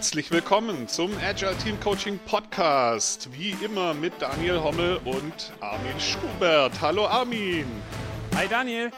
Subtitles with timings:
[0.00, 3.28] Herzlich willkommen zum Agile Team Coaching Podcast.
[3.34, 6.80] Wie immer mit Daniel Hommel und Armin Schubert.
[6.80, 7.66] Hallo Armin.
[8.34, 8.90] Hi Daniel.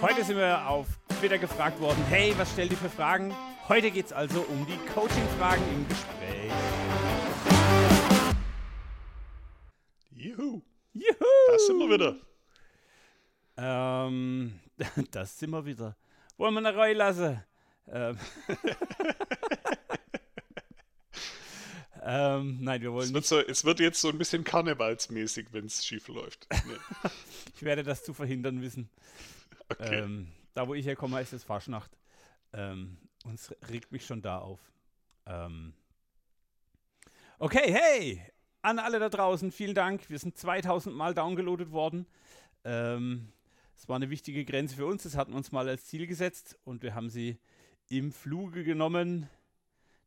[0.00, 0.86] Heute sind wir auf
[1.18, 3.34] Twitter gefragt worden, hey, was stellt ihr für Fragen?
[3.68, 6.52] Heute geht es also um die Coaching-Fragen im Gespräch.
[10.12, 10.62] Juhu.
[10.92, 11.14] Juhu!
[11.48, 12.16] Da sind wir wieder.
[13.56, 14.60] Ähm,
[15.10, 15.96] das sind wir wieder.
[16.36, 17.42] Wollen wir eine Reihe lassen?
[17.92, 18.18] Ähm.
[22.02, 25.66] ähm, nein, wir wollen es wird, so, es wird jetzt so ein bisschen karnevalsmäßig, wenn
[25.66, 26.46] es schief läuft.
[26.66, 27.10] Nee.
[27.54, 28.90] ich werde das zu verhindern wissen.
[29.68, 30.00] Okay.
[30.00, 31.96] Ähm, da, wo ich herkomme, heißt es Faschnacht.
[32.52, 34.60] Ähm, und es regt mich schon da auf.
[35.26, 35.74] Ähm.
[37.38, 38.22] Okay, hey!
[38.62, 40.10] An alle da draußen, vielen Dank.
[40.10, 42.06] Wir sind 2000 Mal downgeloadet worden.
[42.64, 43.32] Ähm,
[43.76, 45.04] es war eine wichtige Grenze für uns.
[45.04, 47.38] Das hatten wir uns mal als Ziel gesetzt und wir haben sie
[47.88, 49.28] im Fluge genommen.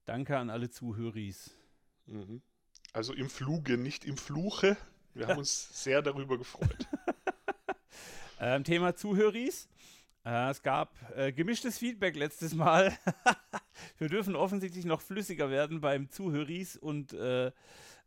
[0.05, 1.55] Danke an alle Zuhöris.
[2.05, 2.41] Mhm.
[2.93, 4.77] Also im Fluge, nicht im Fluche.
[5.13, 6.87] Wir haben uns sehr darüber gefreut.
[8.39, 9.67] ähm, Thema Zuhöris.
[10.25, 12.95] Äh, es gab äh, gemischtes Feedback letztes Mal.
[13.97, 17.47] wir dürfen offensichtlich noch flüssiger werden beim Zuhöris und äh,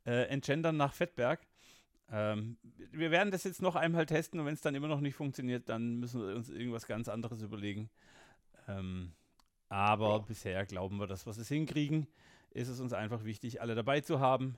[0.06, 1.40] äh, Entgendern nach Fettberg.
[2.10, 2.58] Ähm,
[2.92, 5.68] wir werden das jetzt noch einmal testen und wenn es dann immer noch nicht funktioniert,
[5.68, 7.90] dann müssen wir uns irgendwas ganz anderes überlegen.
[8.68, 9.12] Ähm,
[9.68, 10.18] aber ja.
[10.18, 12.06] bisher glauben wir, dass wir es hinkriegen.
[12.50, 14.56] Ist es uns einfach wichtig, alle dabei zu haben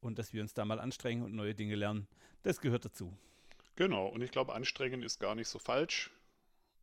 [0.00, 2.06] und dass wir uns da mal anstrengen und neue Dinge lernen.
[2.42, 3.16] Das gehört dazu.
[3.76, 6.10] Genau, und ich glaube, anstrengen ist gar nicht so falsch.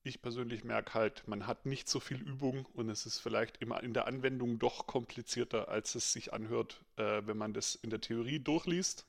[0.04, 3.84] Ich persönlich merke halt, man hat nicht so viel Übung und es ist vielleicht immer
[3.84, 8.00] in der Anwendung doch komplizierter, als es sich anhört, äh, wenn man das in der
[8.00, 9.06] Theorie durchliest.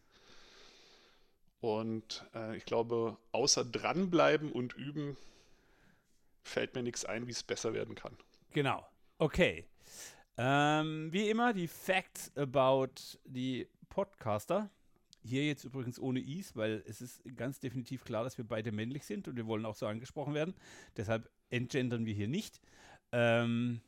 [1.60, 5.16] Und äh, ich glaube, außer dranbleiben und üben,
[6.42, 8.16] fällt mir nichts ein, wie es besser werden kann.
[8.52, 8.86] Genau.
[9.18, 9.66] Okay.
[10.36, 14.70] Ähm, wie immer, die Facts about die Podcaster.
[15.24, 19.04] Hier jetzt übrigens ohne Is, weil es ist ganz definitiv klar, dass wir beide männlich
[19.04, 20.54] sind und wir wollen auch so angesprochen werden.
[20.96, 22.60] Deshalb entgendern wir hier nicht.
[23.12, 23.80] Ähm,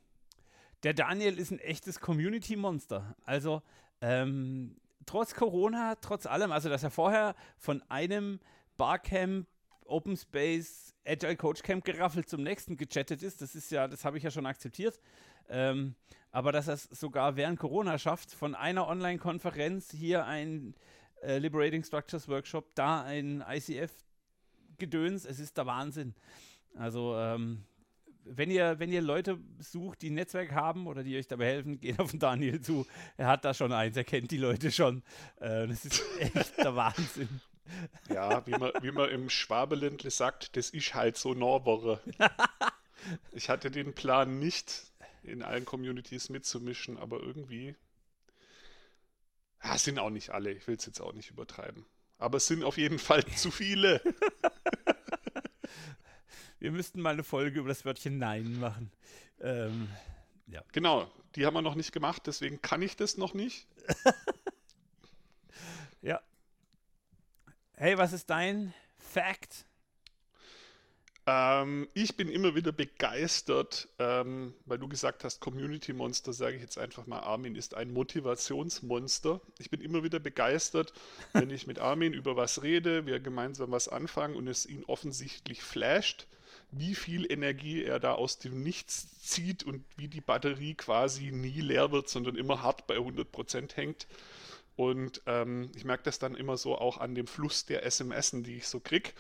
[0.83, 3.15] der Daniel ist ein echtes Community-Monster.
[3.25, 3.63] Also,
[4.01, 4.77] ähm,
[5.07, 8.41] trotz Corona, trotz allem, also dass er vorher von einem
[8.77, 9.47] Barcamp,
[9.91, 14.19] Open Space, Agile Coach Camp geraffelt zum nächsten gechattet ist, das ist ja, das habe
[14.19, 15.01] ich ja schon akzeptiert.
[15.49, 15.95] Ähm,
[16.33, 20.75] aber dass er es sogar während Corona schafft, von einer Online-Konferenz hier ein
[21.23, 26.15] äh, Liberating Structures Workshop, da ein ICF-Gedöns, es ist der Wahnsinn.
[26.77, 27.65] Also ähm,
[28.25, 31.81] wenn ihr, wenn ihr Leute sucht, die ein Netzwerk haben oder die euch dabei helfen,
[31.81, 32.87] geht auf den Daniel zu.
[33.17, 35.03] Er hat da schon eins, er kennt die Leute schon.
[35.41, 37.41] Äh, das ist echt der Wahnsinn.
[38.09, 42.01] Ja, wie man, wie man im Schwabeländle sagt, das ist halt so Norwoche.
[43.33, 44.91] ich hatte den Plan nicht,
[45.23, 47.77] in allen Communities mitzumischen, aber irgendwie.
[49.63, 51.85] Ja, sind auch nicht alle, ich will es jetzt auch nicht übertreiben.
[52.19, 54.01] Aber es sind auf jeden Fall zu viele.
[56.59, 58.93] Wir müssten mal eine Folge über das Wörtchen Nein machen.
[59.41, 59.89] Ähm,
[60.47, 60.63] ja.
[60.73, 63.67] Genau, die haben wir noch nicht gemacht, deswegen kann ich das noch nicht.
[66.03, 66.21] ja.
[67.83, 69.65] Hey, was ist dein Fact?
[71.25, 76.61] Ähm, ich bin immer wieder begeistert, ähm, weil du gesagt hast, Community Monster, sage ich
[76.61, 79.41] jetzt einfach mal, Armin ist ein Motivationsmonster.
[79.59, 80.93] Ich bin immer wieder begeistert,
[81.33, 85.63] wenn ich mit Armin über was rede, wir gemeinsam was anfangen und es ihn offensichtlich
[85.63, 86.27] flasht
[86.73, 91.61] wie viel Energie er da aus dem Nichts zieht und wie die Batterie quasi nie
[91.61, 94.07] leer wird, sondern immer hart bei 100% hängt.
[94.77, 98.57] Und ähm, ich merke das dann immer so auch an dem Fluss der SMS, die
[98.57, 99.11] ich so kriege.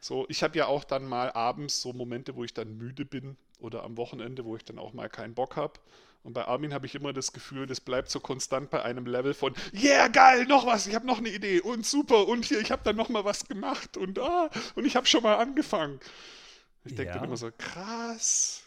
[0.00, 3.36] So, ich habe ja auch dann mal abends so Momente, wo ich dann müde bin
[3.60, 5.74] oder am Wochenende, wo ich dann auch mal keinen Bock habe.
[6.24, 9.34] Und bei Armin habe ich immer das Gefühl, das bleibt so konstant bei einem Level
[9.34, 12.70] von, yeah, geil, noch was, ich habe noch eine Idee und super und hier, ich
[12.70, 16.00] habe dann noch mal was gemacht und ah, und ich habe schon mal angefangen.
[16.84, 17.24] Ich denke ja.
[17.24, 18.62] immer so, krass.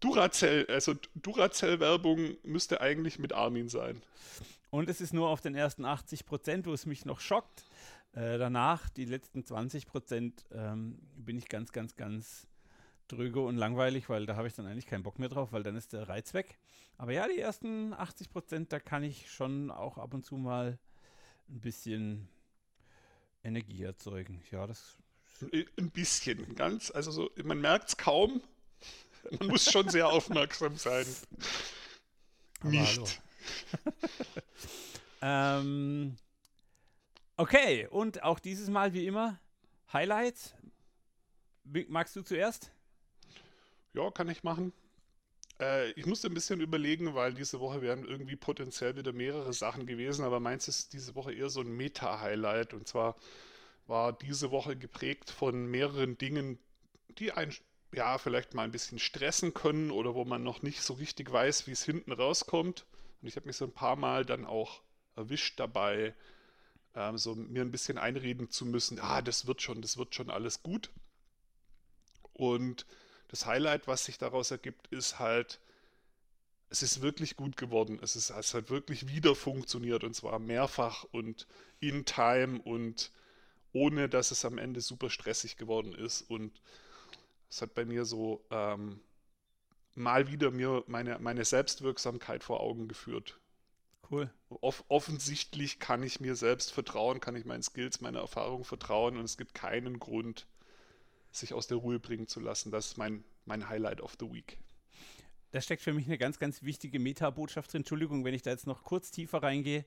[0.00, 4.00] Duracell, also Duracell-Werbung müsste eigentlich mit Armin sein.
[4.70, 7.64] Und es ist nur auf den ersten 80 Prozent, wo es mich noch schockt.
[8.12, 12.46] Äh, danach, die letzten 20 Prozent, ähm, bin ich ganz, ganz, ganz
[13.06, 15.76] dröge und langweilig, weil da habe ich dann eigentlich keinen Bock mehr drauf, weil dann
[15.76, 16.58] ist der Reiz weg.
[16.98, 20.78] Aber ja, die ersten 80 Prozent, da kann ich schon auch ab und zu mal
[21.48, 22.28] ein bisschen
[23.42, 24.42] Energie erzeugen.
[24.50, 24.98] Ja, das
[25.52, 28.42] ein bisschen, ganz, also so, man merkt es kaum.
[29.38, 31.06] Man muss schon sehr aufmerksam sein.
[32.60, 33.22] Aber Nicht.
[35.22, 36.16] ähm,
[37.36, 39.38] okay, und auch dieses Mal wie immer
[39.92, 40.54] Highlights.
[41.88, 42.70] Magst du zuerst?
[43.94, 44.72] Ja, kann ich machen.
[45.60, 49.86] Äh, ich musste ein bisschen überlegen, weil diese Woche wären irgendwie potenziell wieder mehrere Sachen
[49.86, 52.74] gewesen, aber meins ist diese Woche eher so ein Meta-Highlight.
[52.74, 53.16] Und zwar
[53.86, 56.58] war diese Woche geprägt von mehreren Dingen,
[57.18, 57.54] die einen
[57.92, 61.66] ja vielleicht mal ein bisschen stressen können oder wo man noch nicht so richtig weiß,
[61.66, 62.84] wie es hinten rauskommt.
[63.20, 64.82] Und ich habe mich so ein paar Mal dann auch
[65.16, 66.14] erwischt dabei,
[66.94, 70.30] ähm, so mir ein bisschen einreden zu müssen, ah, das wird schon, das wird schon
[70.30, 70.90] alles gut.
[72.32, 72.86] Und
[73.28, 75.60] das Highlight, was sich daraus ergibt, ist halt,
[76.70, 77.98] es ist wirklich gut geworden.
[78.02, 81.46] Es, ist, es hat wirklich wieder funktioniert und zwar mehrfach und
[81.80, 83.10] in Time und
[83.72, 86.22] ohne, dass es am Ende super stressig geworden ist.
[86.22, 86.60] Und
[87.50, 89.00] es hat bei mir so ähm,
[89.98, 93.38] mal wieder mir meine, meine Selbstwirksamkeit vor Augen geführt.
[94.10, 94.30] Cool.
[94.48, 99.24] Off offensichtlich kann ich mir selbst vertrauen, kann ich meinen Skills, meiner Erfahrung vertrauen und
[99.24, 100.46] es gibt keinen Grund,
[101.30, 102.70] sich aus der Ruhe bringen zu lassen.
[102.70, 104.58] Das ist mein, mein Highlight of the Week.
[105.50, 107.80] Da steckt für mich eine ganz, ganz wichtige Meta-Botschaft drin.
[107.80, 109.84] Entschuldigung, wenn ich da jetzt noch kurz tiefer reingehe.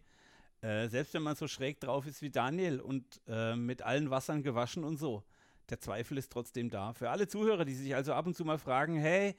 [0.61, 4.43] Äh, selbst wenn man so schräg drauf ist wie Daniel und äh, mit allen Wassern
[4.43, 5.23] gewaschen und so,
[5.69, 6.93] der Zweifel ist trotzdem da.
[6.93, 9.35] Für alle Zuhörer, die sich also ab und zu mal fragen, hey,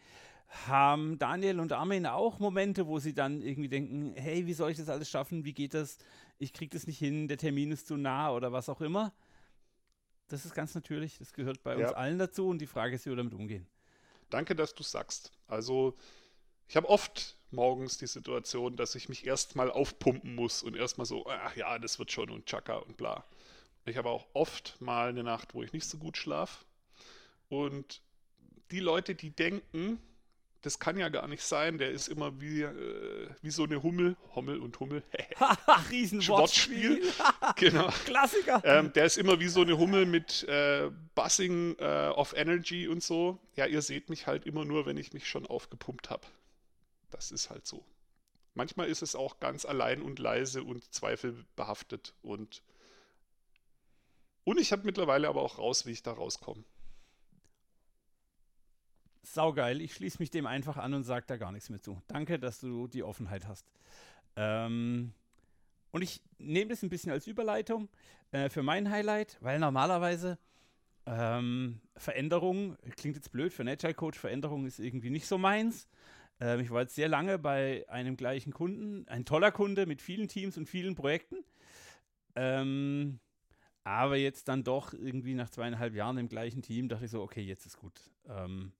[0.53, 4.77] haben Daniel und Armin auch Momente, wo sie dann irgendwie denken, hey, wie soll ich
[4.77, 5.45] das alles schaffen?
[5.45, 5.99] Wie geht das?
[6.39, 9.13] Ich kriege das nicht hin, der Termin ist zu nah oder was auch immer.
[10.29, 11.87] Das ist ganz natürlich, das gehört bei ja.
[11.87, 13.67] uns allen dazu und die Frage ist, wie wir damit umgehen.
[14.31, 15.33] Danke, dass du sagst.
[15.47, 15.97] Also,
[16.69, 21.27] ich habe oft morgens die Situation, dass ich mich erstmal aufpumpen muss und erstmal so,
[21.27, 23.25] ach ja, das wird schon und Chaka und bla.
[23.85, 26.65] Ich habe auch oft mal eine Nacht, wo ich nicht so gut schlafe.
[27.49, 28.01] Und
[28.71, 29.99] die Leute, die denken,
[30.63, 31.79] das kann ja gar nicht sein.
[31.79, 34.17] Der ist immer wie, äh, wie so eine Hummel.
[34.35, 35.03] Hommel und Hummel.
[35.91, 37.03] Riesenwortspiel.
[37.57, 37.89] genau.
[38.05, 38.63] Klassiker.
[38.65, 43.03] Ähm, der ist immer wie so eine Hummel mit äh, Buzzing äh, of Energy und
[43.03, 43.41] so.
[43.57, 46.27] Ja, ihr seht mich halt immer nur, wenn ich mich schon aufgepumpt habe.
[47.11, 47.85] Das ist halt so.
[48.55, 52.15] Manchmal ist es auch ganz allein und leise und zweifelbehaftet.
[52.23, 52.63] Und,
[54.45, 56.63] und ich habe mittlerweile aber auch raus, wie ich da rauskomme
[59.23, 59.81] saugeil.
[59.81, 62.01] Ich schließe mich dem einfach an und sage da gar nichts mehr zu.
[62.09, 63.67] Danke, dass du die Offenheit hast.
[64.37, 65.13] Ähm,
[65.91, 67.89] und ich nehme das ein bisschen als Überleitung
[68.33, 70.39] äh, für mein Highlight, weil normalerweise
[71.07, 75.89] ähm, Veränderung, klingt jetzt blöd für einen Agile Coach, Veränderung ist irgendwie nicht so meins.
[76.41, 80.29] Ähm, ich war jetzt sehr lange bei einem gleichen Kunden, ein toller Kunde mit vielen
[80.29, 81.45] Teams und vielen Projekten.
[82.35, 83.21] Ähm,
[83.85, 87.43] aber jetzt dann doch irgendwie nach zweieinhalb Jahren im gleichen Team dachte ich so, okay,
[87.43, 88.01] jetzt ist gut.
[88.29, 88.73] Ähm,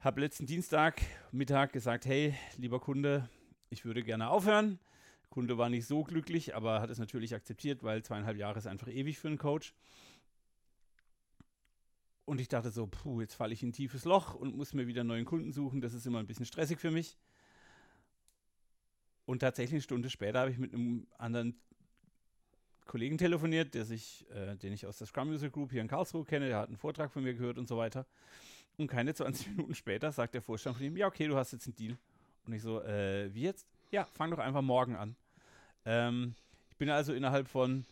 [0.00, 1.02] habe letzten Dienstag
[1.32, 3.28] Mittag gesagt, hey, lieber Kunde,
[3.68, 4.78] ich würde gerne aufhören.
[5.22, 8.68] Der Kunde war nicht so glücklich, aber hat es natürlich akzeptiert, weil zweieinhalb Jahre ist
[8.68, 9.74] einfach ewig für einen Coach.
[12.24, 14.86] Und ich dachte so, puh, jetzt falle ich in ein tiefes Loch und muss mir
[14.86, 15.80] wieder einen neuen Kunden suchen.
[15.80, 17.16] Das ist immer ein bisschen stressig für mich.
[19.24, 21.60] Und tatsächlich eine Stunde später habe ich mit einem anderen
[22.86, 26.24] Kollegen telefoniert, der sich, äh, den ich aus der Scrum User Group hier in Karlsruhe
[26.24, 28.06] kenne, der hat einen Vortrag von mir gehört und so weiter.
[28.78, 31.66] Und keine 20 Minuten später sagt der Vorstand von ihm, ja, okay, du hast jetzt
[31.66, 31.98] einen Deal.
[32.46, 33.66] Und ich so, äh, wie jetzt?
[33.90, 35.16] Ja, fang doch einfach morgen an.
[35.84, 36.34] Ähm,
[36.70, 37.84] ich bin also innerhalb von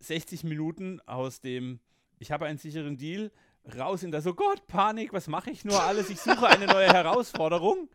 [0.00, 1.80] 60 Minuten aus dem,
[2.18, 3.30] ich habe einen sicheren Deal,
[3.76, 6.10] raus in das, so Gott, Panik, was mache ich nur alles?
[6.10, 7.88] Ich suche eine neue Herausforderung.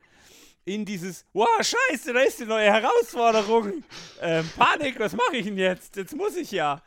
[0.68, 3.84] In dieses, wow, scheiße, da ist die neue Herausforderung.
[4.20, 5.96] Ähm, Panik, was mache ich denn jetzt?
[5.96, 6.82] Jetzt muss ich ja.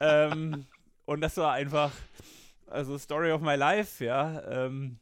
[0.00, 0.66] ähm,
[1.04, 1.92] und das war einfach,
[2.70, 4.42] also Story of my life, ja.
[4.48, 4.98] Ähm,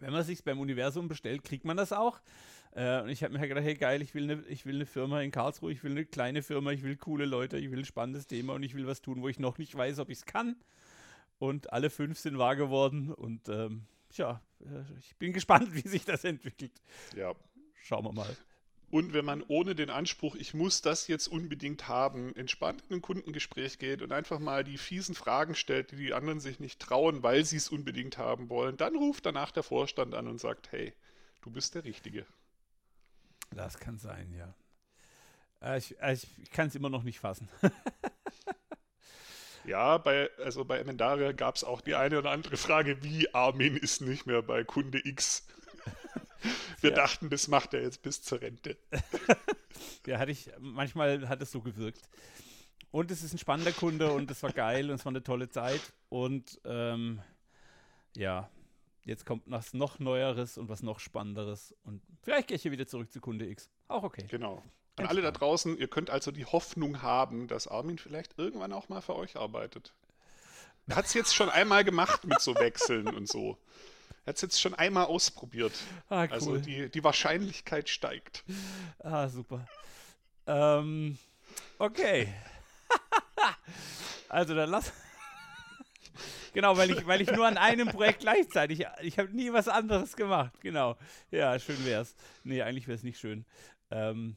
[0.00, 2.20] wenn man sich beim Universum bestellt, kriegt man das auch.
[2.72, 4.86] Äh, und ich habe mir halt gedacht, hey geil, ich will, eine, ich will eine
[4.86, 7.84] Firma in Karlsruhe, ich will eine kleine Firma, ich will coole Leute, ich will ein
[7.84, 10.26] spannendes Thema und ich will was tun, wo ich noch nicht weiß, ob ich es
[10.26, 10.56] kann.
[11.38, 16.04] Und alle fünf sind wahr geworden und ähm, ja, äh, ich bin gespannt, wie sich
[16.04, 16.72] das entwickelt.
[17.16, 17.32] Ja.
[17.82, 18.36] Schauen wir mal.
[18.90, 23.02] Und wenn man ohne den Anspruch, ich muss das jetzt unbedingt haben, entspannt in ein
[23.02, 27.22] Kundengespräch geht und einfach mal die fiesen Fragen stellt, die die anderen sich nicht trauen,
[27.22, 30.92] weil sie es unbedingt haben wollen, dann ruft danach der Vorstand an und sagt, hey,
[31.42, 32.24] du bist der Richtige.
[33.50, 34.54] Das kann sein, ja.
[35.64, 37.48] Äh, ich, äh, ich, ich kann es immer noch nicht fassen.
[39.64, 43.76] ja, bei, also bei Emendaria gab es auch die eine oder andere Frage, wie Armin
[43.76, 45.46] ist nicht mehr bei Kunde X.
[46.80, 46.96] Wir ja.
[46.96, 48.76] dachten, das macht er jetzt bis zur Rente.
[50.06, 52.02] ja, hatte ich, manchmal hat es so gewirkt.
[52.90, 55.48] Und es ist ein spannender Kunde und es war geil und es war eine tolle
[55.48, 55.80] Zeit.
[56.10, 57.20] Und ähm,
[58.16, 58.48] ja,
[59.02, 61.74] jetzt kommt was noch Neueres und was noch Spannenderes.
[61.82, 63.68] Und vielleicht gehe ich hier wieder zurück zu Kunde X.
[63.88, 64.26] Auch okay.
[64.28, 64.62] Genau.
[64.96, 68.88] An alle da draußen, ihr könnt also die Hoffnung haben, dass Armin vielleicht irgendwann auch
[68.88, 69.92] mal für euch arbeitet.
[70.86, 73.58] Er hat es jetzt schon einmal gemacht mit so Wechseln und so.
[74.24, 75.72] Er hat es jetzt schon einmal ausprobiert.
[76.08, 76.32] Ah, cool.
[76.32, 78.42] Also die, die Wahrscheinlichkeit steigt.
[78.98, 79.66] Ah, super.
[80.46, 81.18] Ähm,
[81.78, 82.32] okay.
[84.30, 84.92] also dann lass.
[86.54, 88.86] genau, weil ich, weil ich nur an einem Projekt gleichzeitig.
[89.02, 90.52] Ich habe nie was anderes gemacht.
[90.62, 90.96] Genau.
[91.30, 92.14] Ja, schön wär's.
[92.44, 93.44] Nee, eigentlich wäre es nicht schön.
[93.90, 94.36] Ähm,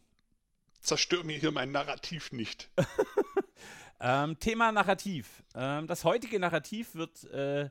[0.81, 2.69] Zerstör mir hier mein Narrativ nicht.
[4.01, 5.43] ähm, Thema Narrativ.
[5.55, 7.69] Ähm, das heutige Narrativ wird äh,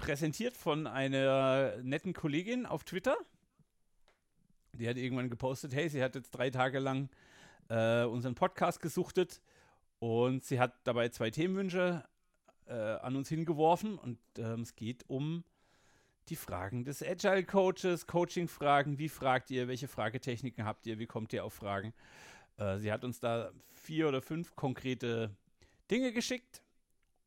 [0.00, 3.16] präsentiert von einer netten Kollegin auf Twitter.
[4.72, 7.10] Die hat irgendwann gepostet, hey, sie hat jetzt drei Tage lang
[7.68, 9.40] äh, unseren Podcast gesuchtet
[9.98, 12.02] und sie hat dabei zwei Themenwünsche
[12.66, 15.44] äh, an uns hingeworfen und ähm, es geht um
[16.28, 18.98] die Fragen des Agile Coaches, Coaching-Fragen.
[18.98, 19.68] Wie fragt ihr?
[19.68, 20.98] Welche Fragetechniken habt ihr?
[20.98, 21.92] Wie kommt ihr auf Fragen?
[22.56, 25.36] Äh, sie hat uns da vier oder fünf konkrete
[25.90, 26.62] Dinge geschickt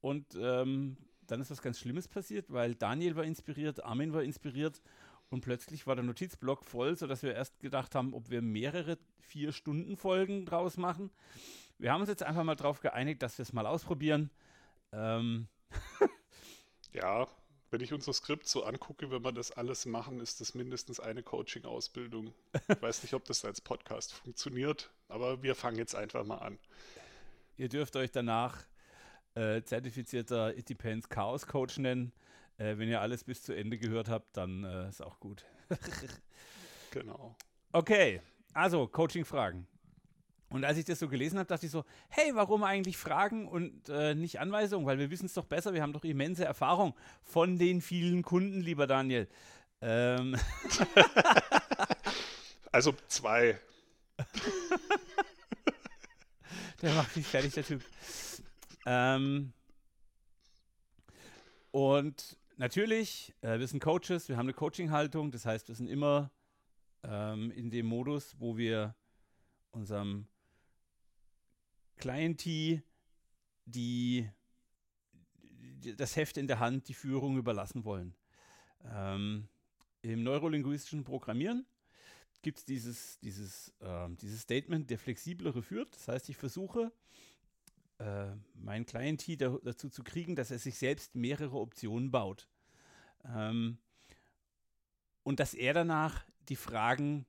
[0.01, 4.81] und ähm, dann ist was ganz Schlimmes passiert, weil Daniel war inspiriert, Armin war inspiriert
[5.29, 9.51] und plötzlich war der Notizblock voll, sodass wir erst gedacht haben, ob wir mehrere vier
[9.51, 11.11] Stunden Folgen draus machen.
[11.79, 14.29] Wir haben uns jetzt einfach mal darauf geeinigt, dass wir es mal ausprobieren.
[14.91, 15.47] Ähm.
[16.93, 17.27] ja,
[17.71, 21.23] wenn ich unser Skript so angucke, wenn wir das alles machen, ist das mindestens eine
[21.23, 22.31] Coaching-Ausbildung.
[22.67, 26.59] Ich weiß nicht, ob das als Podcast funktioniert, aber wir fangen jetzt einfach mal an.
[27.57, 28.63] Ihr dürft euch danach
[29.35, 32.11] äh, zertifizierter It Depends Chaos Coach nennen.
[32.57, 35.45] Äh, wenn ihr alles bis zu Ende gehört habt, dann äh, ist auch gut.
[36.91, 37.35] genau.
[37.71, 38.21] Okay,
[38.53, 39.67] also Coaching-Fragen.
[40.53, 43.89] Und als ich das so gelesen habe, dachte ich so, hey, warum eigentlich Fragen und
[43.89, 44.85] äh, nicht Anweisungen?
[44.85, 48.61] Weil wir wissen es doch besser, wir haben doch immense Erfahrung von den vielen Kunden,
[48.61, 49.27] lieber Daniel.
[49.81, 50.37] Ähm.
[52.71, 53.59] also zwei.
[56.83, 57.81] der macht mich fertig, der Typ.
[58.85, 59.53] Ähm,
[61.71, 66.31] und natürlich, äh, wir sind Coaches, wir haben eine Coaching-Haltung, das heißt, wir sind immer
[67.03, 68.95] ähm, in dem Modus, wo wir
[69.71, 70.27] unserem
[71.97, 72.83] Clientie
[73.65, 74.29] die,
[75.41, 78.13] die, das Heft in der Hand, die Führung überlassen wollen.
[78.85, 79.47] Ähm,
[80.01, 81.65] Im neurolinguistischen Programmieren
[82.41, 85.95] gibt es dieses, dieses, äh, dieses Statement, der flexiblere führt.
[85.95, 86.91] Das heißt, ich versuche,
[87.99, 92.47] äh, mein Clientie da, dazu zu kriegen, dass er sich selbst mehrere Optionen baut.
[93.25, 93.77] Ähm,
[95.23, 97.25] und dass er danach die Fragen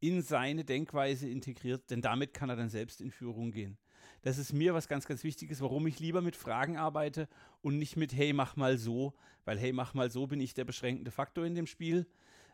[0.00, 3.78] in seine Denkweise integriert, denn damit kann er dann selbst in Führung gehen.
[4.22, 7.28] Das ist mir was ganz, ganz Wichtiges, warum ich lieber mit Fragen arbeite
[7.60, 9.14] und nicht mit Hey, mach mal so,
[9.44, 12.06] weil Hey, mach mal so bin ich der beschränkende Faktor in dem Spiel.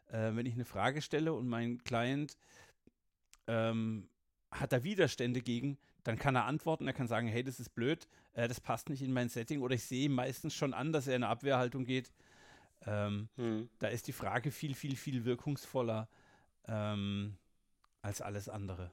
[0.09, 2.39] Äh, wenn ich eine Frage stelle und mein Client
[3.47, 4.09] ähm,
[4.51, 8.09] hat da Widerstände gegen, dann kann er antworten, er kann sagen, hey, das ist blöd,
[8.33, 11.15] äh, das passt nicht in mein Setting oder ich sehe meistens schon an, dass er
[11.15, 12.11] in eine Abwehrhaltung geht.
[12.87, 13.69] Ähm, hm.
[13.79, 16.09] Da ist die Frage viel, viel, viel wirkungsvoller
[16.67, 17.37] ähm,
[18.00, 18.91] als alles andere.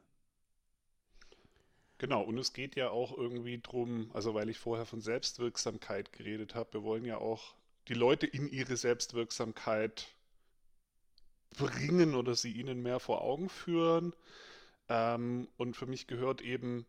[2.00, 6.54] Genau, und es geht ja auch irgendwie drum, also weil ich vorher von Selbstwirksamkeit geredet
[6.54, 7.56] habe, wir wollen ja auch
[7.88, 10.10] die Leute in ihre Selbstwirksamkeit
[11.56, 14.14] bringen oder sie ihnen mehr vor Augen führen.
[14.90, 16.86] Ähm, und für mich gehört eben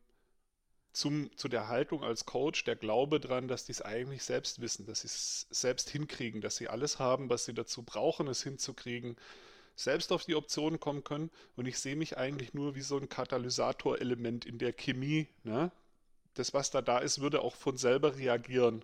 [0.97, 4.87] zum, zu der Haltung als Coach der Glaube dran, dass die es eigentlich selbst wissen,
[4.87, 9.17] dass sie es selbst hinkriegen, dass sie alles haben, was sie dazu brauchen, es hinzukriegen,
[9.75, 11.31] selbst auf die Optionen kommen können.
[11.55, 15.29] Und ich sehe mich eigentlich nur wie so ein Katalysator-Element in der Chemie.
[15.45, 15.71] Ne?
[16.33, 18.83] Das, was da da ist, würde auch von selber reagieren.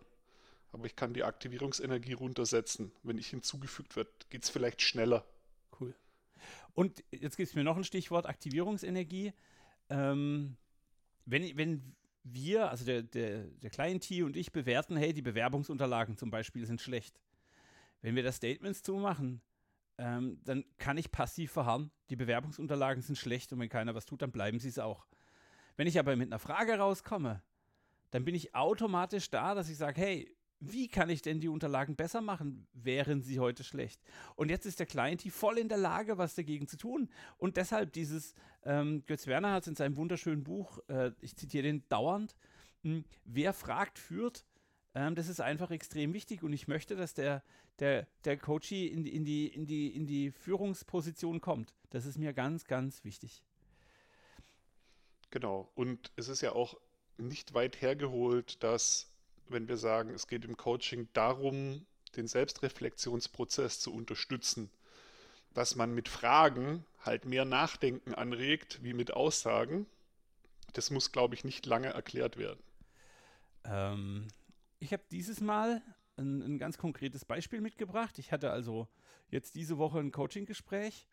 [0.72, 2.92] Aber ich kann die Aktivierungsenergie runtersetzen.
[3.02, 5.24] Wenn ich hinzugefügt wird, geht es vielleicht schneller.
[5.80, 5.94] Cool.
[6.74, 9.32] Und jetzt gibt es mir noch ein Stichwort, Aktivierungsenergie.
[9.88, 10.58] Ähm,
[11.24, 16.30] wenn, wenn wir, also der, der, der Client und ich bewerten, hey, die Bewerbungsunterlagen zum
[16.30, 17.20] Beispiel sind schlecht.
[18.00, 19.40] Wenn wir da Statements zumachen,
[19.98, 21.90] ähm, dann kann ich passiv verharren.
[22.10, 25.06] Die Bewerbungsunterlagen sind schlecht und wenn keiner was tut, dann bleiben sie es auch.
[25.76, 27.42] Wenn ich aber mit einer Frage rauskomme,
[28.10, 31.96] dann bin ich automatisch da, dass ich sage, hey, wie kann ich denn die Unterlagen
[31.96, 34.00] besser machen, wären sie heute schlecht?
[34.36, 37.10] Und jetzt ist der Client voll in der Lage, was dagegen zu tun.
[37.36, 41.64] Und deshalb dieses, ähm, Götz Werner hat es in seinem wunderschönen Buch, äh, ich zitiere
[41.64, 42.36] den dauernd,
[42.82, 44.44] mh, hm, wer fragt, führt.
[44.94, 47.42] Ähm, das ist einfach extrem wichtig und ich möchte, dass der,
[47.80, 51.74] der, der Coachie in, in, die, in, die, in die Führungsposition kommt.
[51.90, 53.42] Das ist mir ganz, ganz wichtig.
[55.30, 55.72] Genau.
[55.74, 56.78] Und es ist ja auch
[57.16, 59.11] nicht weit hergeholt, dass
[59.48, 64.70] wenn wir sagen, es geht im Coaching darum, den Selbstreflexionsprozess zu unterstützen,
[65.54, 69.86] dass man mit Fragen halt mehr Nachdenken anregt wie mit Aussagen,
[70.72, 72.62] das muss, glaube ich, nicht lange erklärt werden.
[73.64, 74.28] Ähm,
[74.78, 75.82] ich habe dieses Mal
[76.16, 78.18] ein, ein ganz konkretes Beispiel mitgebracht.
[78.18, 78.88] Ich hatte also
[79.28, 81.06] jetzt diese Woche ein Coaching-Gespräch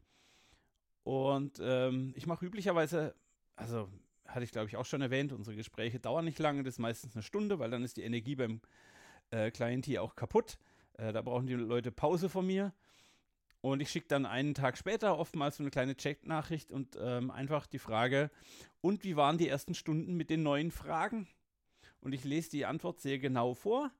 [1.03, 3.15] und ähm, ich mache üblicherweise,
[3.55, 3.89] also
[4.29, 7.15] hatte ich glaube ich auch schon erwähnt, unsere Gespräche dauern nicht lange, das ist meistens
[7.15, 8.61] eine Stunde, weil dann ist die Energie beim
[9.31, 10.57] äh, Klientel auch kaputt.
[10.97, 12.73] Äh, da brauchen die Leute Pause von mir.
[13.61, 17.67] Und ich schicke dann einen Tag später oftmals so eine kleine Chat-Nachricht und ähm, einfach
[17.67, 18.31] die Frage,
[18.79, 21.27] und wie waren die ersten Stunden mit den neuen Fragen?
[21.99, 23.91] Und ich lese die Antwort sehr genau vor.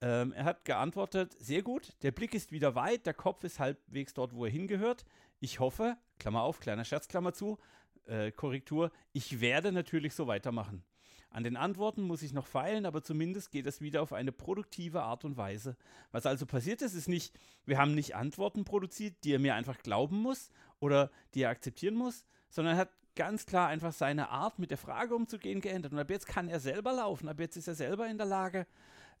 [0.00, 4.14] Ähm, er hat geantwortet, sehr gut, der Blick ist wieder weit, der Kopf ist halbwegs
[4.14, 5.04] dort, wo er hingehört.
[5.38, 7.58] Ich hoffe, Klammer auf, kleiner Scherz, Klammer zu,
[8.06, 10.84] äh, Korrektur, ich werde natürlich so weitermachen.
[11.30, 15.02] An den Antworten muss ich noch feilen, aber zumindest geht es wieder auf eine produktive
[15.02, 15.76] Art und Weise.
[16.12, 17.34] Was also passiert ist, ist nicht,
[17.66, 21.96] wir haben nicht Antworten produziert, die er mir einfach glauben muss oder die er akzeptieren
[21.96, 25.92] muss, sondern er hat ganz klar einfach seine Art, mit der Frage umzugehen, geändert.
[25.92, 28.66] Und ab jetzt kann er selber laufen, ab jetzt ist er selber in der Lage,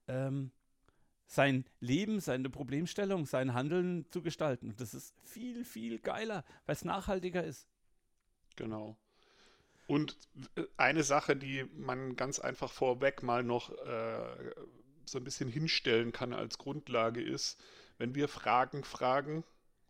[0.06, 0.52] ähm,
[1.26, 4.70] sein Leben, seine Problemstellung, sein Handeln zu gestalten.
[4.70, 7.66] Und das ist viel, viel geiler, weil es nachhaltiger ist.
[8.56, 8.96] Genau.
[9.86, 10.16] Und
[10.56, 14.54] äh, eine Sache, die man ganz einfach vorweg mal noch äh,
[15.04, 17.60] so ein bisschen hinstellen kann als Grundlage ist,
[17.98, 19.44] wenn wir Fragen fragen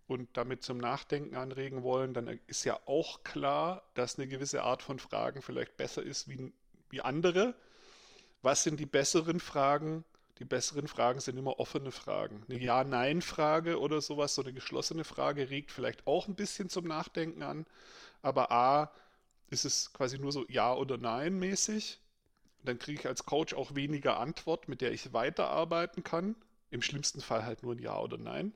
[0.06, 4.82] und damit zum Nachdenken anregen wollen, dann ist ja auch klar, dass eine gewisse Art
[4.82, 6.52] von Fragen vielleicht besser ist wie,
[6.90, 7.54] wie andere.
[8.42, 10.04] Was sind die besseren Fragen?
[10.38, 12.42] Die besseren Fragen sind immer offene Fragen.
[12.48, 17.42] Eine Ja-Nein-Frage oder sowas, so eine geschlossene Frage regt vielleicht auch ein bisschen zum Nachdenken
[17.42, 17.66] an.
[18.20, 18.90] Aber A,
[19.50, 22.00] ist es quasi nur so Ja oder Nein mäßig.
[22.64, 26.34] Dann kriege ich als Coach auch weniger Antwort, mit der ich weiterarbeiten kann.
[26.70, 28.52] Im schlimmsten Fall halt nur ein Ja oder Nein.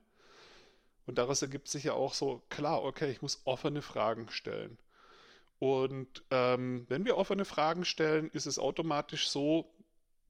[1.05, 4.77] Und daraus ergibt sich ja auch so, klar, okay, ich muss offene Fragen stellen.
[5.59, 9.71] Und ähm, wenn wir offene Fragen stellen, ist es automatisch so,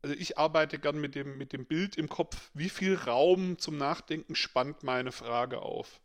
[0.01, 3.77] also ich arbeite gern mit dem, mit dem Bild im Kopf, wie viel Raum zum
[3.77, 5.99] Nachdenken spannt meine Frage auf.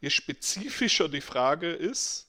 [0.00, 2.28] Je spezifischer die Frage ist,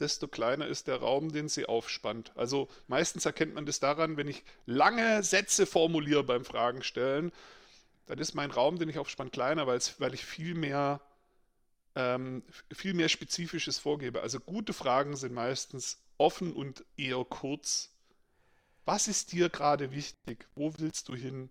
[0.00, 2.32] desto kleiner ist der Raum, den sie aufspannt.
[2.34, 7.30] Also meistens erkennt man das daran, wenn ich lange Sätze formuliere beim Fragen stellen,
[8.06, 11.00] dann ist mein Raum, den ich aufspann, kleiner, weil ich viel mehr,
[11.94, 14.20] ähm, viel mehr Spezifisches vorgebe.
[14.20, 17.91] Also gute Fragen sind meistens offen und eher kurz.
[18.84, 20.48] Was ist dir gerade wichtig?
[20.54, 21.50] Wo willst du hin?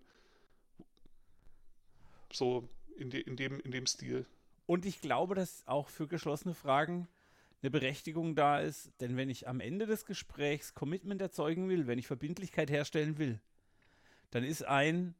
[2.32, 4.26] So in, de, in, dem, in dem Stil.
[4.66, 7.08] Und ich glaube, dass auch für geschlossene Fragen
[7.62, 11.98] eine Berechtigung da ist, denn wenn ich am Ende des Gesprächs Commitment erzeugen will, wenn
[11.98, 13.40] ich Verbindlichkeit herstellen will,
[14.30, 15.14] dann ist ein,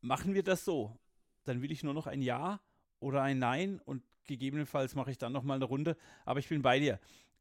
[0.00, 0.96] machen wir das so,
[1.44, 2.60] dann will ich nur noch ein Ja
[3.00, 6.78] oder ein Nein und gegebenenfalls mache ich dann nochmal eine Runde, aber ich bin bei
[6.78, 6.98] dir.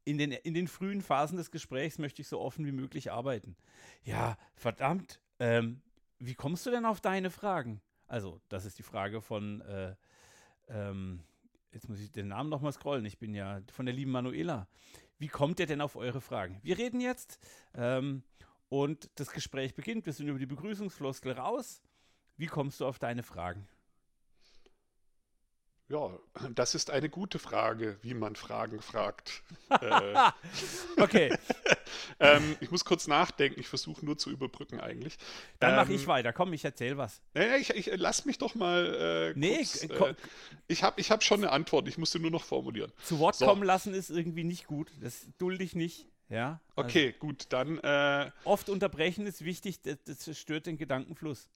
[0.10, 3.56] In den, in den frühen Phasen des Gesprächs möchte ich so offen wie möglich arbeiten.
[4.04, 5.82] Ja, verdammt, ähm,
[6.18, 7.82] wie kommst du denn auf deine Fragen?
[8.08, 9.96] Also, das ist die Frage von äh,
[10.68, 11.24] ähm,
[11.72, 14.68] jetzt muss ich den Namen nochmal scrollen, ich bin ja von der lieben Manuela.
[15.18, 16.60] Wie kommt ihr denn auf eure Fragen?
[16.64, 17.40] Wir reden jetzt
[17.76, 18.24] ähm,
[18.70, 20.06] und das Gespräch beginnt.
[20.06, 21.82] Wir sind über die Begrüßungsfloskel raus.
[22.38, 23.68] Wie kommst du auf deine Fragen?
[25.90, 26.12] Ja,
[26.56, 29.44] das ist eine gute Frage, wie man Fragen fragt.
[29.82, 30.32] äh,
[30.98, 31.36] okay.
[32.20, 35.18] ähm, ich muss kurz nachdenken, ich versuche nur zu überbrücken eigentlich.
[35.60, 37.22] Dann ähm, mache ich weiter, komm, ich erzähl was.
[37.36, 39.34] Äh, ich, ich, lass mich doch mal.
[39.36, 40.16] Äh, nee, kurz, äh,
[40.68, 42.92] ich habe ich hab schon eine Antwort, ich musste nur noch formulieren.
[43.04, 43.46] Zu Wort so.
[43.46, 46.08] kommen lassen ist irgendwie nicht gut, das dulde ich nicht.
[46.30, 47.80] Ja, also okay, gut, dann.
[47.80, 51.50] Äh, oft unterbrechen ist wichtig, das, das stört den Gedankenfluss.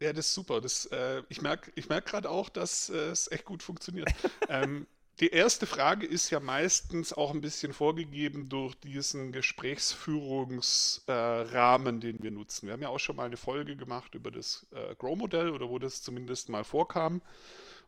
[0.00, 0.60] Ja, das ist super.
[0.60, 4.08] Das, äh, ich merke ich merk gerade auch, dass äh, es echt gut funktioniert.
[4.48, 4.88] ähm,
[5.20, 12.20] die erste Frage ist ja meistens auch ein bisschen vorgegeben durch diesen Gesprächsführungsrahmen, äh, den
[12.20, 12.66] wir nutzen.
[12.66, 15.78] Wir haben ja auch schon mal eine Folge gemacht über das äh, Grow-Modell oder wo
[15.78, 17.22] das zumindest mal vorkam.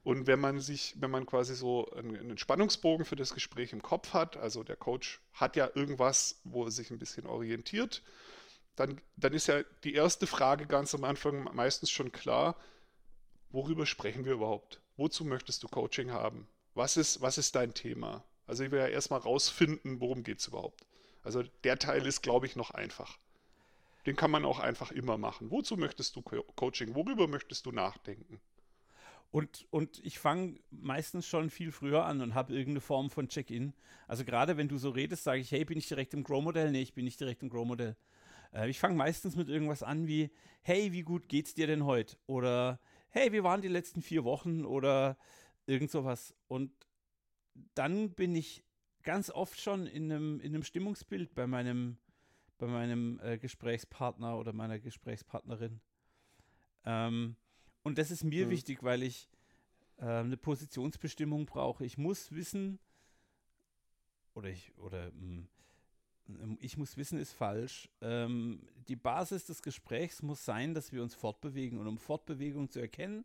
[0.04, 3.82] Und wenn man sich, wenn man quasi so einen, einen Spannungsbogen für das Gespräch im
[3.82, 8.04] Kopf hat, also der Coach hat ja irgendwas, wo er sich ein bisschen orientiert,
[8.76, 12.56] dann, dann ist ja die erste Frage ganz am Anfang meistens schon klar,
[13.50, 14.80] worüber sprechen wir überhaupt?
[14.96, 16.46] Wozu möchtest du Coaching haben?
[16.74, 18.24] Was ist, was ist dein Thema?
[18.46, 20.86] Also ich will ja erstmal rausfinden, worum geht es überhaupt.
[21.22, 23.18] Also der Teil ist, glaube ich, noch einfach.
[24.04, 25.50] Den kann man auch einfach immer machen.
[25.50, 26.94] Wozu möchtest du Co Coaching?
[26.94, 28.40] Worüber möchtest du nachdenken?
[29.32, 33.74] Und, und ich fange meistens schon viel früher an und habe irgendeine Form von Check-in.
[34.06, 36.70] Also gerade wenn du so redest, sage ich, hey, bin ich direkt im Grow-Modell?
[36.70, 37.96] Nee, ich bin nicht direkt im Grow-Modell.
[38.56, 40.30] Äh, ich fange meistens mit irgendwas an wie,
[40.62, 42.16] hey, wie gut geht's dir denn heute?
[42.26, 44.64] Oder hey, wie waren die letzten vier Wochen?
[44.64, 45.16] Oder
[45.66, 46.34] irgend sowas.
[46.48, 46.72] Und
[47.74, 48.64] dann bin ich
[49.02, 51.98] ganz oft schon in einem, in einem Stimmungsbild bei meinem,
[52.58, 55.80] bei meinem äh, Gesprächspartner oder meiner Gesprächspartnerin.
[56.84, 57.36] Ähm,
[57.82, 58.50] und das ist mir mhm.
[58.50, 59.28] wichtig, weil ich
[59.98, 61.84] äh, eine Positionsbestimmung brauche.
[61.84, 62.78] Ich muss wissen,
[64.34, 65.48] oder ich, oder mh, hm,
[66.60, 67.88] ich muss wissen, ist falsch.
[68.00, 71.78] Ähm, die Basis des Gesprächs muss sein, dass wir uns fortbewegen.
[71.78, 73.24] Und um Fortbewegung zu erkennen,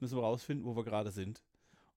[0.00, 1.42] müssen wir herausfinden, wo wir gerade sind.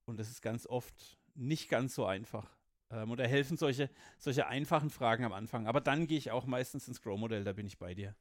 [0.06, 2.50] Und das ist ganz oft nicht ganz so einfach.
[2.92, 5.68] Ähm, und da helfen solche, solche einfachen Fragen am Anfang.
[5.68, 8.16] Aber dann gehe ich auch meistens ins Grow-Modell, da bin ich bei dir.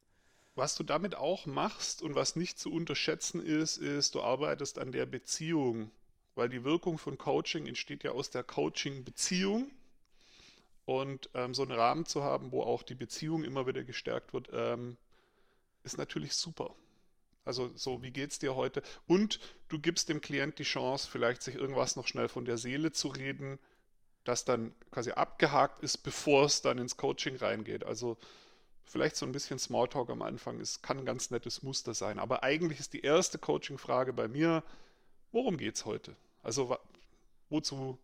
[0.55, 4.91] Was du damit auch machst und was nicht zu unterschätzen ist, ist, du arbeitest an
[4.91, 5.91] der Beziehung.
[6.35, 9.71] Weil die Wirkung von Coaching entsteht ja aus der Coaching-Beziehung.
[10.89, 14.49] Und ähm, so einen Rahmen zu haben, wo auch die Beziehung immer wieder gestärkt wird,
[14.51, 14.97] ähm,
[15.83, 16.73] ist natürlich super.
[17.45, 18.81] Also so, wie geht es dir heute?
[19.05, 22.91] Und du gibst dem Klient die Chance, vielleicht sich irgendwas noch schnell von der Seele
[22.91, 23.59] zu reden,
[24.23, 27.83] das dann quasi abgehakt ist, bevor es dann ins Coaching reingeht.
[27.83, 28.17] Also
[28.83, 32.17] vielleicht so ein bisschen Smalltalk am Anfang ist, kann ein ganz nettes Muster sein.
[32.17, 34.63] Aber eigentlich ist die erste Coaching-Frage bei mir,
[35.31, 36.15] worum geht es heute?
[36.41, 36.75] Also
[37.51, 37.99] wozu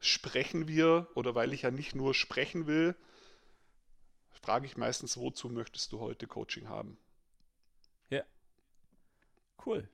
[0.00, 1.08] sprechen wir?
[1.14, 2.94] Oder weil ich ja nicht nur sprechen will,
[4.44, 6.98] frage ich meistens, wozu möchtest du heute Coaching haben?
[8.10, 8.22] Ja.
[9.64, 9.88] Cool.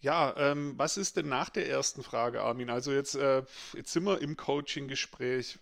[0.00, 2.70] Ja, ähm, was ist denn nach der ersten Frage, Armin?
[2.70, 3.42] Also jetzt, äh,
[3.74, 5.58] jetzt sind wir im Coaching-Gespräch.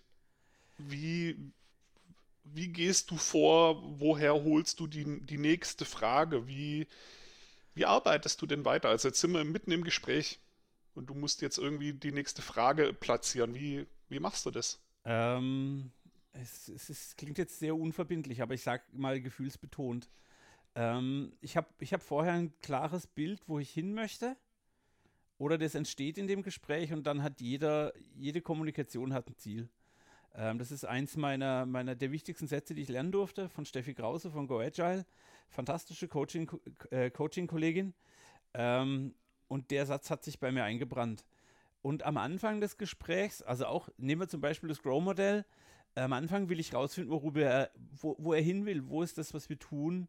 [0.77, 1.51] Wie,
[2.45, 3.81] wie gehst du vor?
[3.99, 6.47] Woher holst du die, die nächste Frage?
[6.47, 6.87] Wie,
[7.75, 8.89] wie arbeitest du denn weiter?
[8.89, 10.39] Also jetzt sind wir mitten im Gespräch
[10.99, 13.55] und du musst jetzt irgendwie die nächste Frage platzieren.
[13.55, 14.81] Wie, wie machst du das?
[15.05, 15.91] Ähm,
[16.33, 20.09] es, es, es klingt jetzt sehr unverbindlich, aber ich sage mal gefühlsbetont.
[20.75, 24.35] Ähm, ich habe ich hab vorher ein klares Bild, wo ich hin möchte.
[25.37, 29.69] Oder das entsteht in dem Gespräch und dann hat jeder, jede Kommunikation hat ein Ziel.
[30.35, 33.93] Ähm, das ist eins meiner, meiner der wichtigsten Sätze, die ich lernen durfte, von Steffi
[33.93, 35.05] Krause von Go Agile.
[35.47, 36.51] Fantastische Coaching,
[36.91, 37.93] äh, Coaching-Kollegin.
[38.53, 39.15] Ähm,
[39.49, 41.25] und der Satz hat sich bei mir eingebrannt.
[41.81, 45.45] Und am Anfang des Gesprächs, also auch, nehmen wir zum Beispiel das Grow-Modell,
[45.95, 49.33] am Anfang will ich rausfinden, worüber er, wo, wo er hin will, wo ist das,
[49.33, 50.07] was wir tun,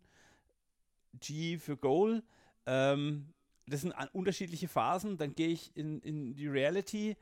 [1.18, 2.22] G für Goal.
[2.66, 3.32] Ähm,
[3.66, 5.16] das sind unterschiedliche Phasen.
[5.16, 7.16] Dann gehe ich in, in die Reality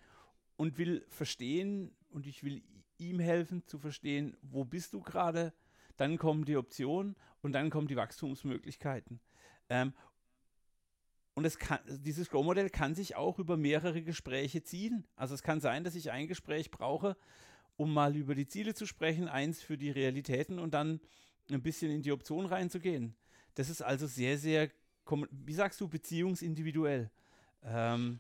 [0.57, 2.63] und will verstehen und ich will
[2.99, 5.53] ihm helfen zu verstehen, wo bist du gerade.
[5.97, 9.21] Dann kommen die Optionen und dann kommen die Wachstumsmöglichkeiten.
[9.71, 9.93] Ähm,
[11.39, 15.07] und es kann, dieses Grow-Modell kann sich auch über mehrere Gespräche ziehen.
[15.15, 17.17] Also es kann sein, dass ich ein Gespräch brauche,
[17.77, 21.01] um mal über die Ziele zu sprechen, eins für die Realitäten und dann
[21.49, 23.15] ein bisschen in die Option reinzugehen.
[23.55, 24.69] Das ist also sehr, sehr,
[25.31, 27.09] wie sagst du, beziehungsindividuell.
[27.63, 28.19] Ähm,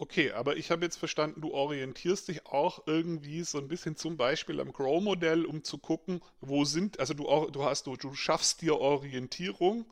[0.00, 4.16] Okay, aber ich habe jetzt verstanden, du orientierst dich auch irgendwie so ein bisschen zum
[4.16, 8.62] Beispiel am Grow-Modell, um zu gucken, wo sind, also du, du hast, du, du schaffst
[8.62, 9.86] dir Orientierung,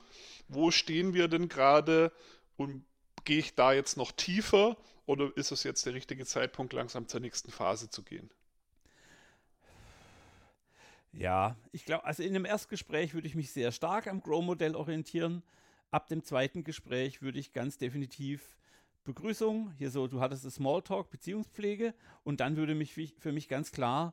[0.47, 2.13] wo stehen wir denn gerade
[2.57, 2.85] und
[3.25, 7.21] gehe ich da jetzt noch tiefer oder ist es jetzt der richtige Zeitpunkt, langsam zur
[7.21, 8.31] nächsten Phase zu gehen?
[11.13, 15.43] Ja, ich glaube, also in dem Erstgespräch würde ich mich sehr stark am Grow-Modell orientieren.
[15.91, 18.57] Ab dem zweiten Gespräch würde ich ganz definitiv
[19.05, 23.71] Begrüßung, hier so, du hattest das Smalltalk, Beziehungspflege und dann würde mich für mich ganz
[23.71, 24.13] klar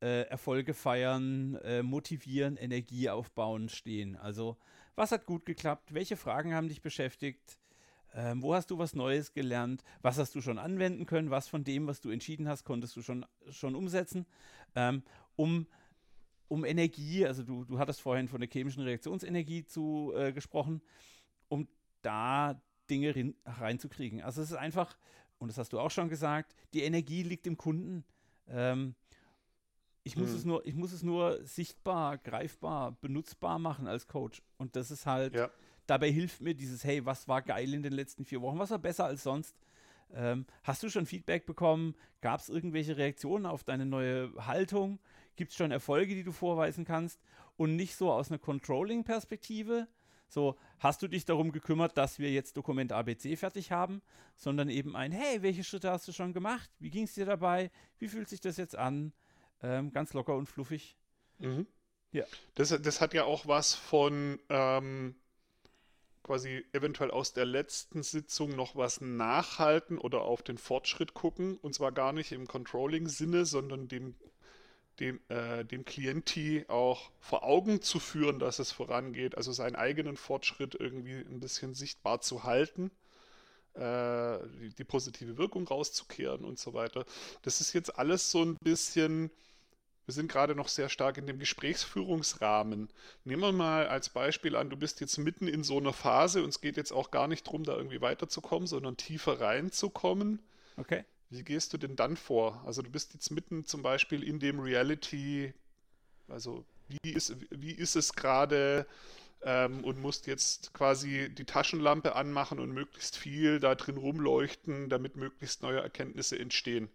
[0.00, 4.16] äh, Erfolge feiern, äh, motivieren, Energie aufbauen stehen.
[4.16, 4.56] Also,
[4.96, 5.94] was hat gut geklappt?
[5.94, 7.58] Welche Fragen haben dich beschäftigt?
[8.14, 9.82] Ähm, wo hast du was Neues gelernt?
[10.02, 11.30] Was hast du schon anwenden können?
[11.30, 14.26] Was von dem, was du entschieden hast, konntest du schon, schon umsetzen?
[14.74, 15.02] Ähm,
[15.36, 15.66] um
[16.52, 20.82] um Energie, also du, du hattest vorhin von der chemischen Reaktionsenergie zu äh, gesprochen,
[21.48, 21.66] um
[22.02, 24.20] da Dinge rein, reinzukriegen.
[24.20, 24.98] Also es ist einfach,
[25.38, 28.04] und das hast du auch schon gesagt, die Energie liegt im Kunden.
[28.48, 28.94] Ähm,
[30.02, 30.36] ich, muss hm.
[30.36, 34.42] es nur, ich muss es nur sichtbar, greifbar, benutzbar machen als Coach.
[34.58, 35.50] Und das ist halt, ja.
[35.92, 38.78] Dabei hilft mir dieses, hey, was war geil in den letzten vier Wochen, was war
[38.78, 39.54] besser als sonst?
[40.14, 41.94] Ähm, hast du schon Feedback bekommen?
[42.22, 45.00] Gab es irgendwelche Reaktionen auf deine neue Haltung?
[45.36, 47.20] Gibt es schon Erfolge, die du vorweisen kannst?
[47.58, 49.86] Und nicht so aus einer Controlling-Perspektive,
[50.28, 54.00] so, hast du dich darum gekümmert, dass wir jetzt Dokument ABC fertig haben,
[54.34, 56.70] sondern eben ein, hey, welche Schritte hast du schon gemacht?
[56.78, 57.70] Wie ging es dir dabei?
[57.98, 59.12] Wie fühlt sich das jetzt an?
[59.62, 60.96] Ähm, ganz locker und fluffig.
[61.38, 61.66] Mhm.
[62.12, 62.24] Ja.
[62.54, 65.16] Das, das hat ja auch was von ähm,
[66.22, 71.58] quasi eventuell aus der letzten Sitzung noch was nachhalten oder auf den Fortschritt gucken.
[71.58, 74.14] Und zwar gar nicht im Controlling-Sinne, sondern dem,
[75.00, 79.36] dem, äh, dem Klienti auch vor Augen zu führen, dass es vorangeht.
[79.36, 82.90] Also seinen eigenen Fortschritt irgendwie ein bisschen sichtbar zu halten.
[83.74, 87.06] Äh, die, die positive Wirkung rauszukehren und so weiter.
[87.40, 89.30] Das ist jetzt alles so ein bisschen
[90.06, 92.88] wir sind gerade noch sehr stark in dem Gesprächsführungsrahmen.
[93.24, 96.48] Nehmen wir mal als Beispiel an, du bist jetzt mitten in so einer Phase und
[96.48, 100.40] es geht jetzt auch gar nicht darum, da irgendwie weiterzukommen, sondern tiefer reinzukommen.
[100.76, 101.04] Okay.
[101.30, 102.62] Wie gehst du denn dann vor?
[102.66, 105.54] Also du bist jetzt mitten zum Beispiel in dem Reality,
[106.28, 108.86] also wie ist, wie ist es gerade
[109.42, 115.16] ähm, und musst jetzt quasi die Taschenlampe anmachen und möglichst viel da drin rumleuchten, damit
[115.16, 116.90] möglichst neue Erkenntnisse entstehen.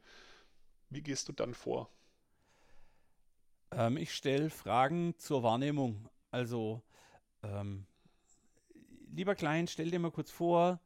[0.90, 1.90] Wie gehst du dann vor?
[3.72, 6.10] Ähm, ich stelle Fragen zur Wahrnehmung.
[6.32, 6.82] Also,
[7.44, 7.86] ähm,
[9.12, 10.80] lieber Klein, stell dir mal kurz vor,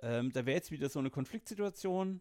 [0.00, 2.20] ähm, da wäre jetzt wieder so eine Konfliktsituation.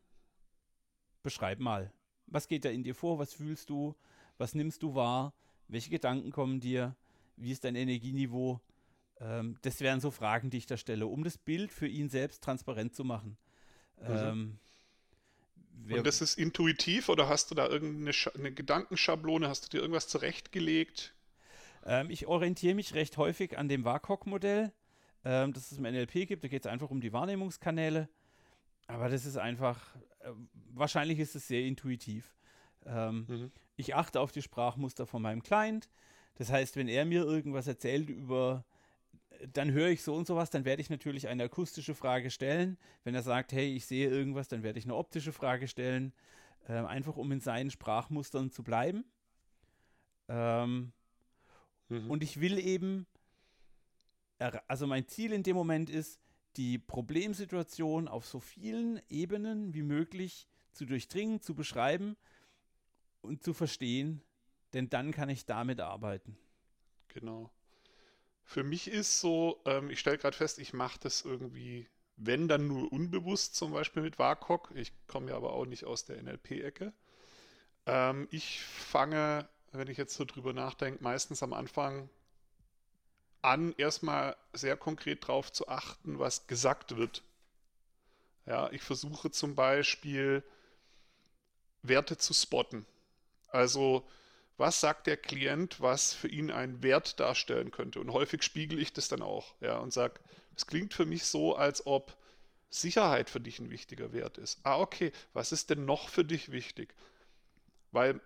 [1.24, 1.91] Beschreib mal.
[2.28, 3.19] Was geht da in dir vor?
[3.19, 3.95] Was fühlst du?
[4.38, 5.34] Was nimmst du wahr?
[5.67, 6.95] Welche Gedanken kommen dir?
[7.36, 8.62] Wie ist dein Energieniveau?
[9.19, 12.43] Ähm, das wären so Fragen, die ich da stelle, um das Bild für ihn selbst
[12.43, 13.38] transparent zu machen.
[13.97, 14.60] Mhm.
[15.91, 19.47] Ähm, und das ist intuitiv oder hast du da irgendeine Sch Gedankenschablone?
[19.47, 21.13] Hast du dir irgendwas zurechtgelegt?
[21.86, 24.71] Ähm, ich orientiere mich recht häufig an dem WACOG-Modell,
[25.25, 26.43] ähm, das es im NLP gibt.
[26.43, 28.10] Da geht es einfach um die Wahrnehmungskanäle.
[28.88, 30.32] Aber das ist einfach, äh,
[30.73, 32.36] wahrscheinlich ist es sehr intuitiv.
[32.86, 33.51] Ähm, mhm.
[33.75, 35.89] Ich achte auf die Sprachmuster von meinem Client.
[36.36, 38.65] Das heißt, wenn er mir irgendwas erzählt über
[39.54, 42.77] dann höre ich so und sowas, dann werde ich natürlich eine akustische Frage stellen.
[43.04, 46.13] Wenn er sagt, hey, ich sehe irgendwas, dann werde ich eine optische Frage stellen,
[46.67, 49.06] äh, einfach um in seinen Sprachmustern zu bleiben.
[50.27, 50.91] Ähm,
[51.89, 52.10] mhm.
[52.10, 53.08] Und ich will eben,
[54.67, 56.19] also mein Ziel in dem Moment ist,
[56.58, 62.17] die Problemsituation auf so vielen Ebenen wie möglich zu durchdringen, zu beschreiben
[63.21, 64.21] und zu verstehen,
[64.73, 66.38] denn dann kann ich damit arbeiten.
[67.08, 67.51] Genau.
[68.51, 71.87] Für mich ist so, ähm, ich stelle gerade fest, ich mache das irgendwie,
[72.17, 74.71] wenn dann nur unbewusst, zum Beispiel mit WAKOK.
[74.75, 76.91] Ich komme ja aber auch nicht aus der NLP-Ecke.
[77.85, 82.09] Ähm, ich fange, wenn ich jetzt so drüber nachdenke, meistens am Anfang
[83.41, 87.23] an, erstmal sehr konkret darauf zu achten, was gesagt wird.
[88.45, 90.43] Ja, ich versuche zum Beispiel
[91.83, 92.85] Werte zu spotten.
[93.47, 94.05] Also
[94.62, 98.00] was sagt der Klient, was für ihn einen Wert darstellen könnte.
[98.00, 100.21] Und häufig spiegel ich das dann auch, ja, und sage,
[100.56, 102.15] es klingt für mich so, als ob
[102.69, 104.60] Sicherheit für dich ein wichtiger Wert ist.
[104.63, 106.93] Ah, okay, was ist denn noch für dich wichtig?
[107.91, 108.21] Weil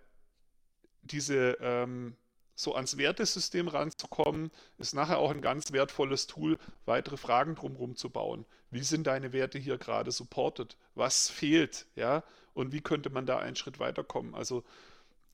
[1.03, 2.17] diese ähm,
[2.53, 8.09] so ans Wertesystem ranzukommen, ist nachher auch ein ganz wertvolles Tool, weitere Fragen drumherum zu
[8.09, 8.45] bauen.
[8.71, 10.75] Wie sind deine Werte hier gerade supported?
[10.95, 11.85] Was fehlt?
[11.95, 12.23] Ja?
[12.53, 14.35] Und wie könnte man da einen Schritt weiterkommen?
[14.35, 14.65] Also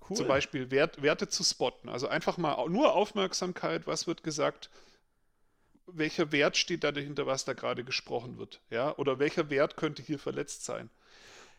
[0.09, 0.17] Cool.
[0.17, 1.89] Zum Beispiel Wert, Werte zu spotten.
[1.89, 4.69] Also einfach mal nur Aufmerksamkeit, was wird gesagt,
[5.87, 8.61] welcher Wert steht da dahinter, was da gerade gesprochen wird.
[8.69, 8.95] Ja?
[8.97, 10.89] Oder welcher Wert könnte hier verletzt sein.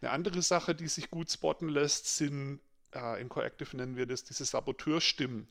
[0.00, 2.60] Eine andere Sache, die sich gut spotten lässt, sind,
[2.94, 5.46] äh, in Coactive nennen wir das, diese Saboteurstimmen.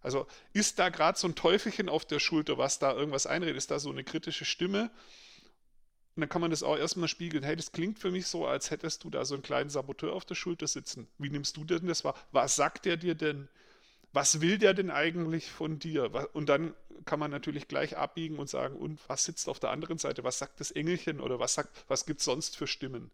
[0.00, 3.56] Also ist da gerade so ein Teufelchen auf der Schulter, was da irgendwas einredet?
[3.56, 4.90] Ist da so eine kritische Stimme?
[6.16, 7.42] Und dann kann man das auch erstmal spiegeln.
[7.42, 10.24] Hey, das klingt für mich so, als hättest du da so einen kleinen Saboteur auf
[10.24, 11.08] der Schulter sitzen.
[11.18, 12.14] Wie nimmst du denn das wahr?
[12.30, 13.48] Was sagt der dir denn?
[14.12, 16.28] Was will der denn eigentlich von dir?
[16.34, 16.72] Und dann
[17.04, 20.22] kann man natürlich gleich abbiegen und sagen, und was sitzt auf der anderen Seite?
[20.22, 23.10] Was sagt das Engelchen oder was was gibt es sonst für Stimmen?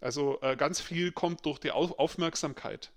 [0.00, 2.90] Also äh, ganz viel kommt durch die Auf Aufmerksamkeit.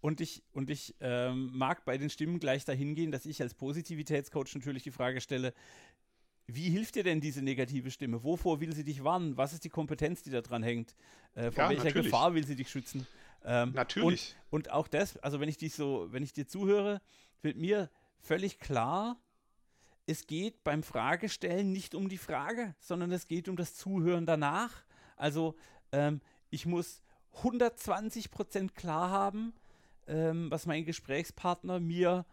[0.00, 3.54] Und ich, und ich ähm, mag bei den Stimmen gleich dahin gehen, dass ich als
[3.54, 5.54] Positivitätscoach natürlich die Frage stelle,
[6.46, 8.22] wie hilft dir denn diese negative Stimme?
[8.24, 9.36] Wovor will sie dich warnen?
[9.36, 10.94] Was ist die Kompetenz, die da dran hängt?
[11.34, 12.06] Äh, vor ja, welcher natürlich.
[12.06, 13.06] Gefahr will sie dich schützen?
[13.44, 14.36] Ähm, natürlich.
[14.50, 17.00] Und, und, auch das, also wenn ich dich so, wenn ich dir zuhöre,
[17.42, 19.16] wird mir völlig klar,
[20.06, 24.84] es geht beim Fragestellen nicht um die Frage, sondern es geht um das Zuhören danach.
[25.16, 25.56] Also
[25.92, 27.02] ähm, ich muss
[27.36, 29.54] 120 Prozent klar haben,
[30.06, 32.26] ähm, was mein Gesprächspartner mir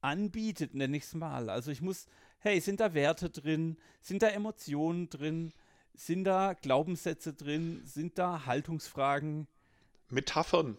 [0.00, 1.50] anbietet, nenne ich es mal.
[1.50, 2.06] Also ich muss
[2.40, 3.76] hey, sind da Werte drin?
[4.00, 5.52] Sind da Emotionen drin?
[5.94, 7.82] Sind da Glaubenssätze drin?
[7.84, 9.48] Sind da Haltungsfragen?
[10.08, 10.78] Metaphern.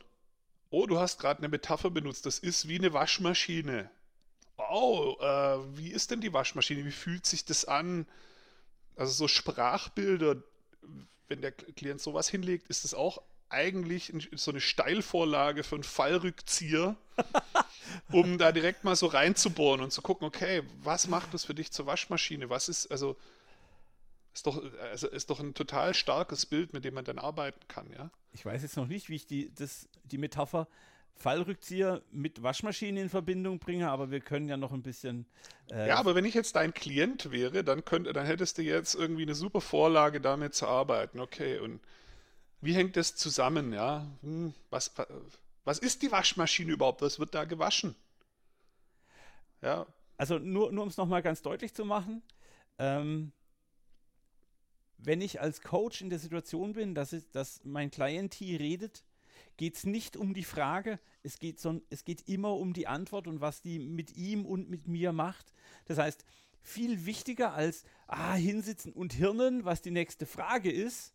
[0.69, 2.25] Oh, du hast gerade eine Metapher benutzt.
[2.25, 3.89] Das ist wie eine Waschmaschine.
[4.57, 6.85] Oh, äh, wie ist denn die Waschmaschine?
[6.85, 8.05] Wie fühlt sich das an?
[8.95, 10.43] Also so Sprachbilder,
[11.27, 16.95] wenn der Klient sowas hinlegt, ist das auch eigentlich so eine Steilvorlage für einen Fallrückzieher,
[18.11, 21.71] um da direkt mal so reinzubohren und zu gucken, okay, was macht das für dich
[21.71, 22.49] zur Waschmaschine?
[22.49, 23.17] Was ist, also,
[24.33, 27.91] ist doch, also ist doch ein total starkes Bild, mit dem man dann arbeiten kann,
[27.91, 28.11] ja?
[28.31, 30.67] Ich weiß jetzt noch nicht, wie ich die, das, die Metapher
[31.19, 35.25] Fallrückzieher mit Waschmaschine in Verbindung bringe, aber wir können ja noch ein bisschen.
[35.69, 38.95] Äh ja, aber wenn ich jetzt dein Klient wäre, dann, könnt, dann hättest du jetzt
[38.95, 41.19] irgendwie eine super Vorlage, damit zu arbeiten.
[41.19, 41.81] Okay, und
[42.61, 44.07] wie hängt das zusammen, ja?
[44.21, 44.93] Hm, was,
[45.69, 47.03] Was ist die Waschmaschine überhaupt?
[47.03, 47.95] Was wird da gewaschen?
[49.61, 49.85] Ja.
[50.17, 52.23] Also nur, nur um es nochmal ganz deutlich zu machen,
[52.79, 53.31] ähm,
[54.97, 59.03] wenn ich als Coach in der Situation bin, dass, es, dass mein Client hier redet,
[59.57, 63.27] geht es nicht um die Frage, es geht, so, es geht immer um die Antwort
[63.27, 65.53] und was die mit ihm und mit mir macht.
[65.85, 66.25] Das heißt,
[66.63, 71.13] viel wichtiger als ah, hinsitzen und hirnen, was die nächste Frage ist,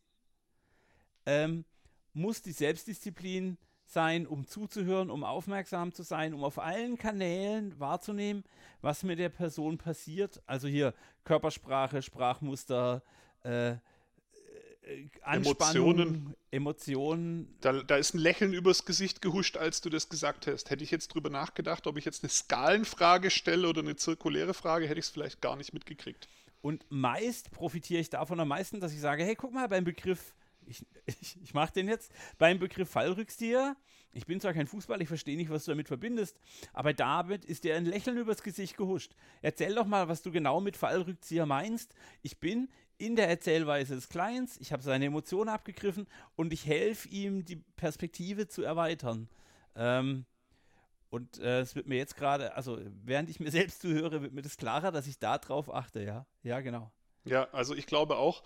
[1.26, 1.64] ähm,
[2.12, 3.58] muss die Selbstdisziplin
[3.94, 8.44] sein, um zuzuhören, um aufmerksam zu sein, um auf allen Kanälen wahrzunehmen,
[8.82, 10.42] was mit der Person passiert.
[10.46, 10.92] Also hier
[11.24, 13.02] Körpersprache, Sprachmuster,
[13.42, 13.76] äh,
[15.24, 16.34] Emotionen.
[16.50, 17.56] Emotionen.
[17.60, 20.70] Da, da, ist ein Lächeln übers Gesicht gehuscht, als du das gesagt hast.
[20.70, 24.86] Hätte ich jetzt drüber nachgedacht, ob ich jetzt eine Skalenfrage stelle oder eine zirkuläre Frage,
[24.86, 26.28] hätte ich es vielleicht gar nicht mitgekriegt.
[26.60, 30.34] Und meist profitiere ich davon am meisten, dass ich sage, hey, guck mal, beim Begriff,
[30.68, 33.76] ich, ich, ich mache den jetzt, beim Begriff Fallrückzieher,
[34.12, 36.38] ich bin zwar kein Fußball, ich verstehe nicht, was du damit verbindest,
[36.72, 39.14] aber damit ist dir ein Lächeln übers Gesicht gehuscht.
[39.42, 41.94] Erzähl doch mal, was du genau mit Fallrückzieher meinst.
[42.22, 47.08] Ich bin in der Erzählweise des Clients, ich habe seine Emotionen abgegriffen und ich helfe
[47.08, 49.28] ihm, die Perspektive zu erweitern.
[49.74, 50.26] Ähm,
[51.10, 54.42] und äh, es wird mir jetzt gerade, also während ich mir selbst zuhöre, wird mir
[54.42, 56.26] das klarer, dass ich da drauf achte, ja.
[56.42, 56.90] Ja, genau.
[57.24, 58.42] Ja, also ich glaube auch,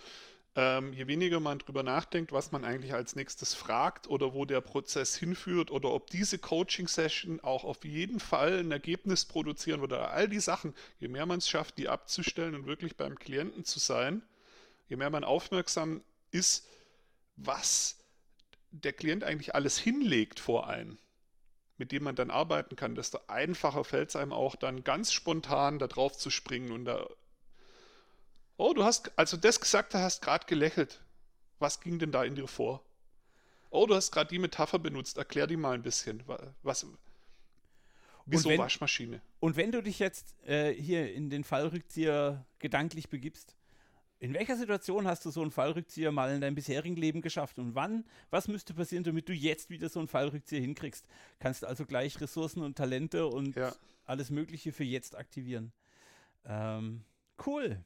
[0.59, 4.61] ähm, je weniger man drüber nachdenkt, was man eigentlich als nächstes fragt oder wo der
[4.61, 10.29] Prozess hinführt oder ob diese Coaching-Session auch auf jeden Fall ein Ergebnis produzieren würde, all
[10.29, 14.21] die Sachen, je mehr man es schafft, die abzustellen und wirklich beim Klienten zu sein,
[14.89, 16.67] je mehr man aufmerksam ist,
[17.37, 17.97] was
[18.73, 20.99] der Klient eigentlich alles hinlegt vor einen,
[21.77, 25.79] mit dem man dann arbeiten kann, desto einfacher fällt es einem auch dann ganz spontan
[25.79, 27.07] da drauf zu springen und da.
[28.59, 31.01] Oh, du hast, also das gesagt hast, gerade gelächelt.
[31.61, 32.85] Was ging denn da in dir vor?
[33.71, 35.17] Oh, du hast gerade die Metapher benutzt.
[35.17, 36.25] Erklär die mal ein bisschen.
[36.63, 36.85] Was,
[38.27, 39.21] wieso wenn, Waschmaschine?
[39.39, 43.55] Und wenn du dich jetzt äh, hier in den Fallrückzieher gedanklich begibst,
[44.19, 47.77] in welcher Situation hast du so einen Fallrückzieher mal in deinem bisherigen Leben geschafft und
[47.77, 48.05] wann?
[48.31, 51.07] Was müsste passieren, damit du jetzt wieder so einen Fallrückzieher hinkriegst?
[51.39, 53.73] Kannst also gleich Ressourcen und Talente und ja.
[54.05, 55.73] alles Mögliche für jetzt aktivieren.
[56.45, 57.05] Ähm,
[57.47, 57.85] cool.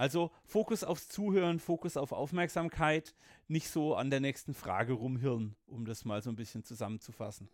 [0.00, 3.14] Also Fokus aufs Zuhören, Fokus auf Aufmerksamkeit,
[3.48, 7.50] nicht so an der nächsten Frage rumhirn, um das mal so ein bisschen zusammenzufassen.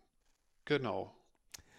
[0.63, 1.13] Genau.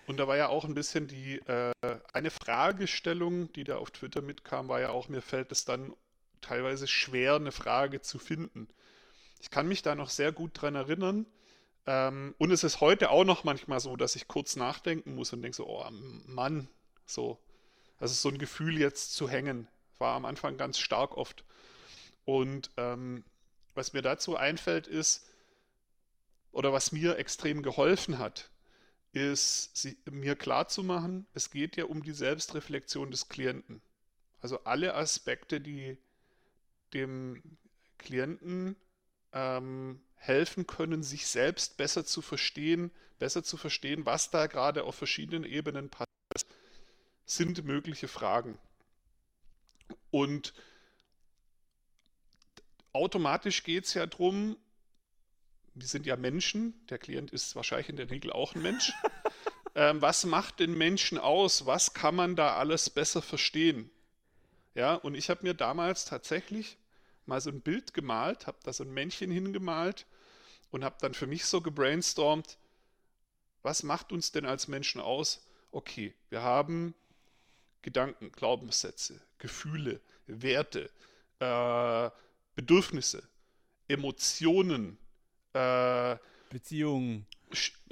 [0.07, 1.73] Und da war ja auch ein bisschen die, äh,
[2.13, 5.95] eine Fragestellung, die da auf Twitter mitkam, war ja auch, mir fällt es dann
[6.43, 8.69] teilweise schwer, eine Frage zu finden.
[9.41, 11.25] Ich kann mich da noch sehr gut dran erinnern.
[11.87, 15.41] Ähm, und es ist heute auch noch manchmal so, dass ich kurz nachdenken muss und
[15.41, 15.87] denke so, oh
[16.27, 16.69] Mann,
[17.07, 17.39] so.
[17.99, 19.67] Also so ein Gefühl jetzt zu hängen,
[19.99, 21.45] war am Anfang ganz stark oft.
[22.25, 23.25] Und ähm,
[23.75, 25.29] was mir dazu einfällt ist,
[26.53, 28.51] oder was mir extrem geholfen hat,
[29.13, 33.81] ist sie, mir klarzumachen, es geht ja um die Selbstreflexion des Klienten.
[34.41, 35.99] Also alle Aspekte, die
[36.95, 37.43] dem
[37.99, 38.77] Klienten
[39.33, 44.95] ähm, helfen können, sich selbst besser zu verstehen, besser zu verstehen, was da gerade auf
[44.95, 46.09] verschiedenen Ebenen passiert,
[47.25, 48.59] sind mögliche Fragen.
[50.11, 50.55] Und
[52.93, 54.57] automatisch geht es ja darum,
[55.75, 58.93] wir sind ja Menschen, der Klient ist wahrscheinlich in der Regel auch ein Mensch.
[59.75, 61.67] ähm, was macht den Menschen aus?
[61.67, 63.91] Was kann man da alles besser verstehen?
[64.75, 66.77] Ja, und ich habe mir damals tatsächlich
[67.27, 70.07] mal so ein Bild gemalt, habe da so ein Männchen hingemalt
[70.71, 72.59] und habe dann für mich so gebrainstormt,
[73.63, 75.47] was macht uns denn als Menschen aus?
[75.71, 76.95] Okay, wir haben
[77.89, 80.91] Gedanken, Glaubenssätze, Gefühle, Werte,
[81.39, 82.11] äh,
[82.55, 83.23] Bedürfnisse,
[83.89, 84.99] Emotionen,
[85.55, 86.17] äh,
[86.51, 87.25] Beziehungen,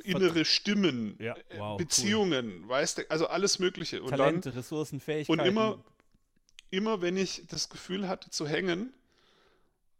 [0.04, 2.68] innere Stimmen, ja, wow, Beziehungen, cool.
[2.68, 4.02] weißt du, also alles Mögliche.
[4.02, 5.40] Und Talente, dann, Ressourcen, Fähigkeiten.
[5.40, 5.82] Und immer,
[6.68, 8.92] immer wenn ich das Gefühl hatte zu hängen,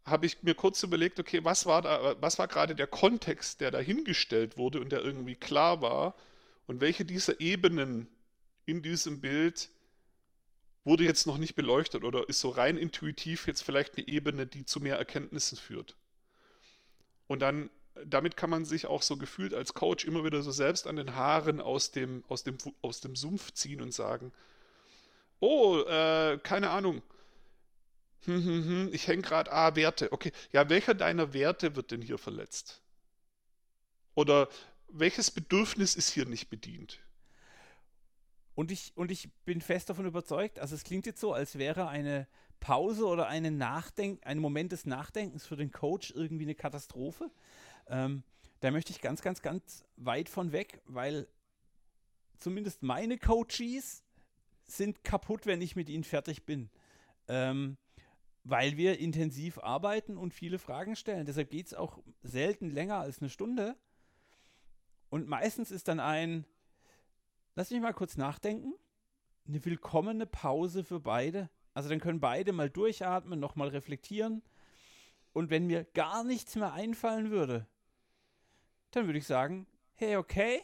[0.05, 3.71] habe ich mir kurz überlegt, okay, was war da, was war gerade der Kontext, der
[3.71, 6.13] dahingestellt wurde und der irgendwie klar war
[6.67, 8.07] und welche dieser Ebenen
[8.67, 9.69] in diesem Bild
[10.87, 14.65] wurde jetzt noch nicht beleuchtet oder ist so rein intuitiv jetzt vielleicht eine Ebene, die
[14.65, 15.95] zu mehr Erkenntnissen führt.
[17.27, 17.69] Und dann
[18.05, 21.15] damit kann man sich auch so gefühlt als Coach immer wieder so selbst an den
[21.15, 24.31] Haaren aus dem, aus dem, aus dem Sumpf ziehen und sagen,
[25.39, 27.01] oh, äh, keine Ahnung,
[28.25, 30.11] hm, hm, hm, ich hänge gerade, ah, Werte.
[30.11, 32.81] Okay, ja, welcher deiner Werte wird denn hier verletzt?
[34.15, 34.49] Oder
[34.89, 36.99] welches Bedürfnis ist hier nicht bedient?
[38.57, 41.89] Und ich, und ich bin fest davon überzeugt, also es klingt jetzt so, als wäre
[41.89, 42.27] eine
[42.59, 47.29] Pause oder eine Nachdenk ein Moment des Nachdenkens für den Coach irgendwie eine Katastrophe.
[47.85, 48.23] Ähm,
[48.61, 51.27] da möchte ich ganz, ganz, ganz weit von weg, weil
[52.39, 54.03] zumindest meine Coaches
[54.65, 56.71] sind kaputt, wenn ich mit ihnen fertig bin.
[57.27, 57.77] Ähm,
[58.43, 61.27] weil wir intensiv arbeiten und viele Fragen stellen.
[61.27, 63.75] Deshalb geht es auch selten länger als eine Stunde.
[65.09, 66.43] Und meistens ist dann ein,
[67.57, 68.71] lass mich mal kurz nachdenken,
[69.47, 71.49] eine willkommene Pause für beide.
[71.73, 74.43] Also dann können beide mal durchatmen, nochmal reflektieren.
[75.33, 77.65] Und wenn mir gar nichts mehr einfallen würde,
[78.91, 80.61] dann würde ich sagen, hey, okay,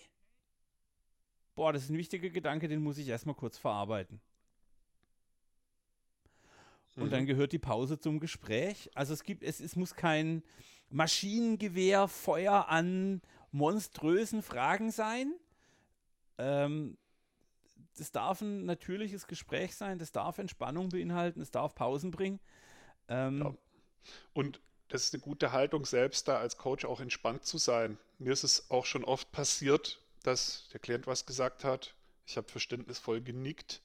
[1.56, 4.22] boah, das ist ein wichtiger Gedanke, den muss ich erstmal kurz verarbeiten.
[6.96, 7.10] Und mhm.
[7.10, 8.92] dann gehört die Pause zum Gespräch.
[8.94, 10.44] Also es gibt, es, es muss kein
[10.92, 15.34] Maschinengewehr, Feuer an monströsen Fragen sein.
[16.38, 16.98] Ähm,
[17.98, 22.40] das darf ein natürliches Gespräch sein, das darf Entspannung beinhalten, es darf Pausen bringen.
[23.08, 23.54] Ähm, ja.
[24.34, 24.60] Und
[24.90, 27.98] das ist eine gute Haltung, selbst da als Coach auch entspannt zu sein.
[28.20, 31.96] Mir ist es auch schon oft passiert, dass der Klient was gesagt hat.
[32.26, 33.82] Ich habe verständnisvoll genickt,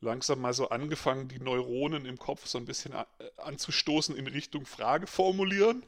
[0.00, 3.04] langsam mal so angefangen, die Neuronen im Kopf so ein bisschen äh,
[3.38, 5.84] anzustoßen in Richtung Frage formulieren.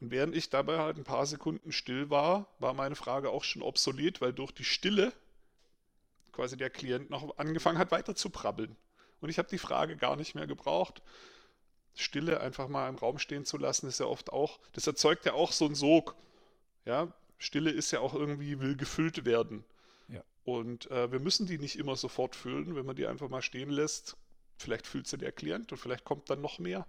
[0.00, 3.62] Und während ich dabei halt ein paar Sekunden still war, war meine Frage auch schon
[3.62, 5.12] obsolet, weil durch die Stille
[6.32, 8.76] quasi der Klient noch angefangen hat, weiter zu prabbeln.
[9.20, 11.00] Und ich habe die Frage gar nicht mehr gebraucht.
[11.94, 15.32] Stille einfach mal im Raum stehen zu lassen, ist ja oft auch, das erzeugt ja
[15.32, 16.16] auch so einen Sog.
[16.84, 19.64] Ja, Stille ist ja auch irgendwie, will gefüllt werden.
[20.08, 20.22] Ja.
[20.44, 23.70] Und äh, wir müssen die nicht immer sofort füllen, wenn man die einfach mal stehen
[23.70, 24.16] lässt.
[24.58, 26.86] Vielleicht fühlt sie der Klient und vielleicht kommt dann noch mehr.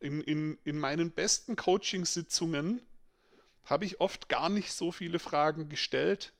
[0.00, 2.82] In, in, in meinen besten Coaching-Sitzungen
[3.64, 6.32] habe ich oft gar nicht so viele Fragen gestellt.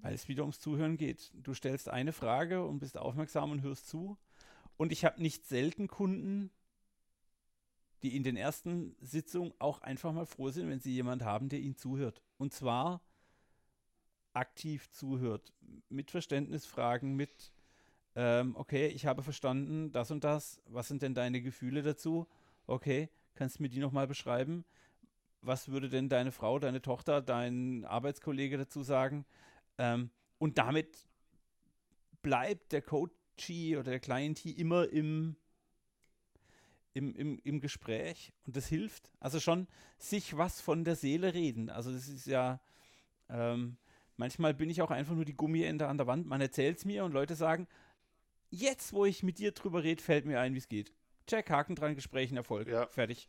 [0.00, 1.32] Weil es wieder ums Zuhören geht.
[1.34, 4.16] Du stellst eine Frage und bist aufmerksam und hörst zu.
[4.76, 6.50] Und ich habe nicht selten Kunden,
[8.02, 11.58] die in den ersten Sitzungen auch einfach mal froh sind, wenn sie jemanden haben, der
[11.58, 12.22] ihnen zuhört.
[12.36, 13.02] Und zwar
[14.32, 15.52] aktiv zuhört,
[15.88, 17.52] mit Verständnisfragen, mit,
[18.20, 22.26] ähm, okay, ich habe verstanden, das und das, was sind denn deine Gefühle dazu?
[22.66, 24.64] Okay, kannst du mir die nochmal beschreiben?
[25.40, 29.24] Was würde denn deine Frau, deine Tochter, dein Arbeitskollege dazu sagen?
[29.78, 31.06] Ähm, und damit
[32.20, 35.36] bleibt der Coachee oder der Clientee immer im
[36.94, 39.12] im, im, im Gespräch und das hilft.
[39.20, 41.70] Also schon sich was von der Seele reden.
[41.70, 42.60] Also das ist ja,
[43.28, 43.76] ähm,
[44.16, 46.26] manchmal bin ich auch einfach nur die Gummiende an der Wand.
[46.26, 47.68] Man erzählt es mir und Leute sagen,
[48.50, 50.92] jetzt, wo ich mit dir drüber rede, fällt mir ein, wie es geht.
[51.26, 52.68] Check, Haken dran, Gesprächen Erfolg.
[52.68, 52.86] Ja.
[52.86, 53.28] Fertig.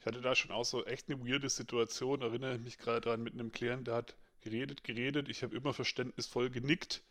[0.00, 3.22] Ich hatte da schon auch so echt eine weirde Situation, erinnere ich mich gerade dran
[3.22, 7.02] mit einem Klient, der hat geredet, geredet, ich habe immer verständnisvoll genickt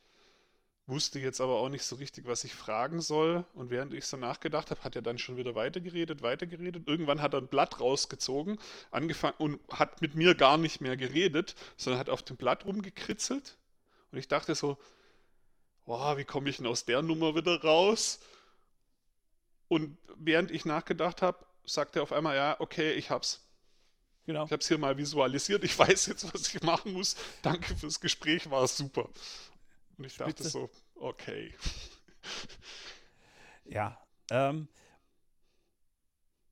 [0.92, 3.46] wusste jetzt aber auch nicht so richtig, was ich fragen soll.
[3.54, 6.88] Und während ich so nachgedacht habe, hat er dann schon wieder weitergeredet, weitergeredet.
[6.88, 8.60] Irgendwann hat er ein Blatt rausgezogen,
[8.92, 13.58] angefangen und hat mit mir gar nicht mehr geredet, sondern hat auf dem Blatt rumgekritzelt.
[14.12, 14.78] Und ich dachte so,
[15.92, 18.22] boah, wie komme ich denn aus der Nummer wieder raus?
[19.68, 23.46] Und während ich nachgedacht habe, sagt er auf einmal, ja, okay, ich hab's.
[24.26, 24.46] Genau.
[24.46, 25.66] Ich habe es hier mal visualisiert.
[25.66, 27.18] Ich weiß jetzt, was ich machen muss.
[27.42, 29.10] Danke fürs Gespräch, war super.
[29.98, 30.50] Und ich dachte Spitze.
[30.50, 31.54] so, okay.
[33.66, 34.02] Ja.
[34.30, 34.70] Ähm,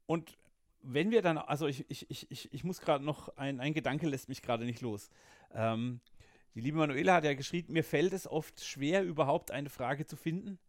[0.05, 0.37] und
[0.81, 4.27] wenn wir dann, also ich, ich, ich, ich muss gerade noch, ein, ein Gedanke lässt
[4.27, 5.09] mich gerade nicht los.
[5.53, 6.01] Ähm,
[6.55, 10.15] die liebe Manuela hat ja geschrieben, mir fällt es oft schwer, überhaupt eine Frage zu
[10.15, 10.59] finden.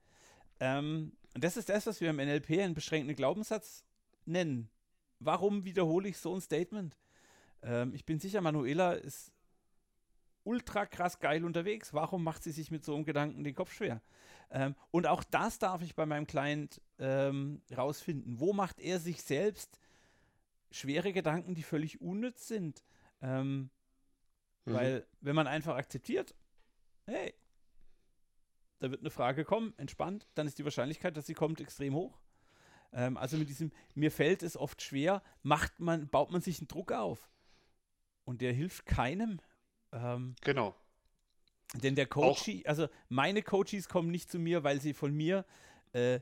[0.60, 3.84] Ähm, und das ist das, was wir im NLP einen beschränkten Glaubenssatz
[4.24, 4.68] nennen.
[5.18, 6.96] Warum wiederhole ich so ein Statement?
[7.62, 9.32] Ähm, ich bin sicher, Manuela ist
[10.44, 11.92] ultra krass geil unterwegs.
[11.92, 14.02] Warum macht sie sich mit so einem Gedanken den Kopf schwer?
[14.50, 18.40] Ähm, und auch das darf ich bei meinem Client ähm, rausfinden.
[18.40, 19.78] Wo macht er sich selbst
[20.70, 22.82] schwere Gedanken, die völlig unnütz sind?
[23.22, 23.70] Ähm,
[24.64, 24.74] mhm.
[24.74, 26.34] Weil, wenn man einfach akzeptiert,
[27.06, 27.34] hey,
[28.80, 32.18] da wird eine Frage kommen, entspannt, dann ist die Wahrscheinlichkeit, dass sie kommt, extrem hoch.
[32.92, 36.68] Ähm, also mit diesem, mir fällt es oft schwer, macht man, baut man sich einen
[36.68, 37.28] Druck auf.
[38.24, 39.40] Und der hilft keinem.
[39.92, 40.74] Ähm, genau.
[41.74, 45.44] Denn der Coach, also meine Coaches kommen nicht zu mir, weil sie von mir
[45.92, 46.20] äh,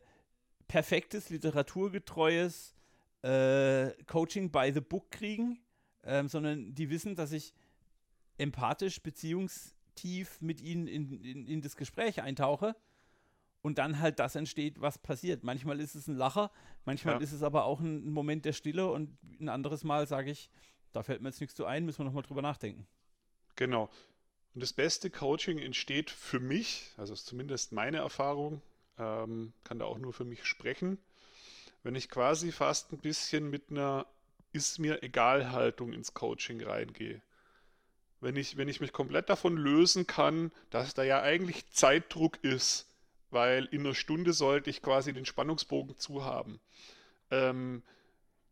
[0.66, 2.74] perfektes, literaturgetreues
[3.22, 5.60] äh, Coaching by the Book kriegen,
[6.04, 7.54] ähm, sondern die wissen, dass ich
[8.38, 12.74] empathisch, beziehungstief mit ihnen in, in, in das Gespräch eintauche
[13.62, 15.44] und dann halt das entsteht, was passiert.
[15.44, 16.50] Manchmal ist es ein Lacher,
[16.84, 17.20] manchmal ja.
[17.20, 20.50] ist es aber auch ein Moment der Stille und ein anderes Mal sage ich,
[20.92, 22.86] da fällt mir jetzt nichts zu ein, müssen wir nochmal drüber nachdenken.
[23.56, 23.90] Genau.
[24.54, 28.62] Und das beste Coaching entsteht für mich, also ist zumindest meine Erfahrung,
[28.98, 30.98] ähm, kann da auch nur für mich sprechen,
[31.82, 34.06] wenn ich quasi fast ein bisschen mit einer
[34.52, 37.20] ist mir egal Haltung ins Coaching reingehe.
[38.20, 42.86] Wenn ich, wenn ich mich komplett davon lösen kann, dass da ja eigentlich Zeitdruck ist,
[43.30, 46.60] weil in einer Stunde sollte ich quasi den Spannungsbogen zu haben.
[47.30, 47.82] Ähm,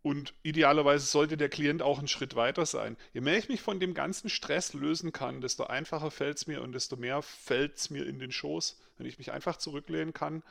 [0.03, 2.97] und idealerweise sollte der Klient auch einen Schritt weiter sein.
[3.13, 6.63] Je mehr ich mich von dem ganzen Stress lösen kann, desto einfacher fällt es mir
[6.63, 10.45] und desto mehr fällt es mir in den Schoß, wenn ich mich einfach zurücklehnen kann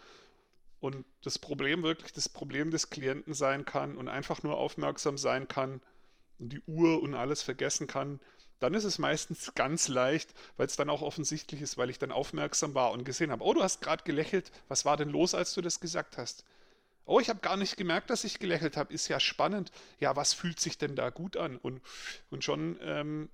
[0.85, 5.47] und das Problem wirklich das Problem des Klienten sein kann und einfach nur aufmerksam sein
[5.47, 5.81] kann
[6.37, 8.19] und die Uhr und alles vergessen kann,
[8.59, 12.11] dann ist es meistens ganz leicht, weil es dann auch offensichtlich ist, weil ich dann
[12.11, 15.53] aufmerksam war und gesehen habe, oh, du hast gerade gelächelt, was war denn los, als
[15.53, 16.45] du das gesagt hast?
[17.05, 18.91] Oh, ich habe gar nicht gemerkt, dass ich gelächelt habe.
[18.91, 19.71] Ist ja spannend.
[19.99, 21.57] Ja, was fühlt sich denn da gut an?
[21.57, 21.81] Und,
[22.31, 23.29] und schon ähm,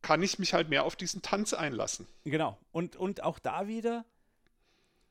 [0.00, 2.06] kann ich mich halt mehr auf diesen Tanz einlassen.
[2.24, 2.58] Genau.
[2.72, 4.06] Und, und auch da wieder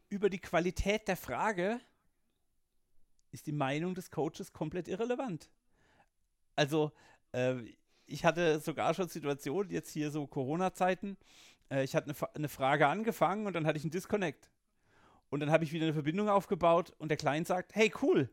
[0.10, 1.80] über die Qualität der Frage
[3.32, 5.50] ist die Meinung des Coaches komplett irrelevant.
[6.56, 6.94] Also,
[7.34, 7.56] äh,
[8.08, 11.18] ich hatte sogar schon Situationen, jetzt hier so Corona-Zeiten,
[11.70, 14.50] äh, ich hatte eine, eine Frage angefangen und dann hatte ich einen Disconnect.
[15.30, 18.30] Und dann habe ich wieder eine Verbindung aufgebaut und der Client sagt, hey, cool,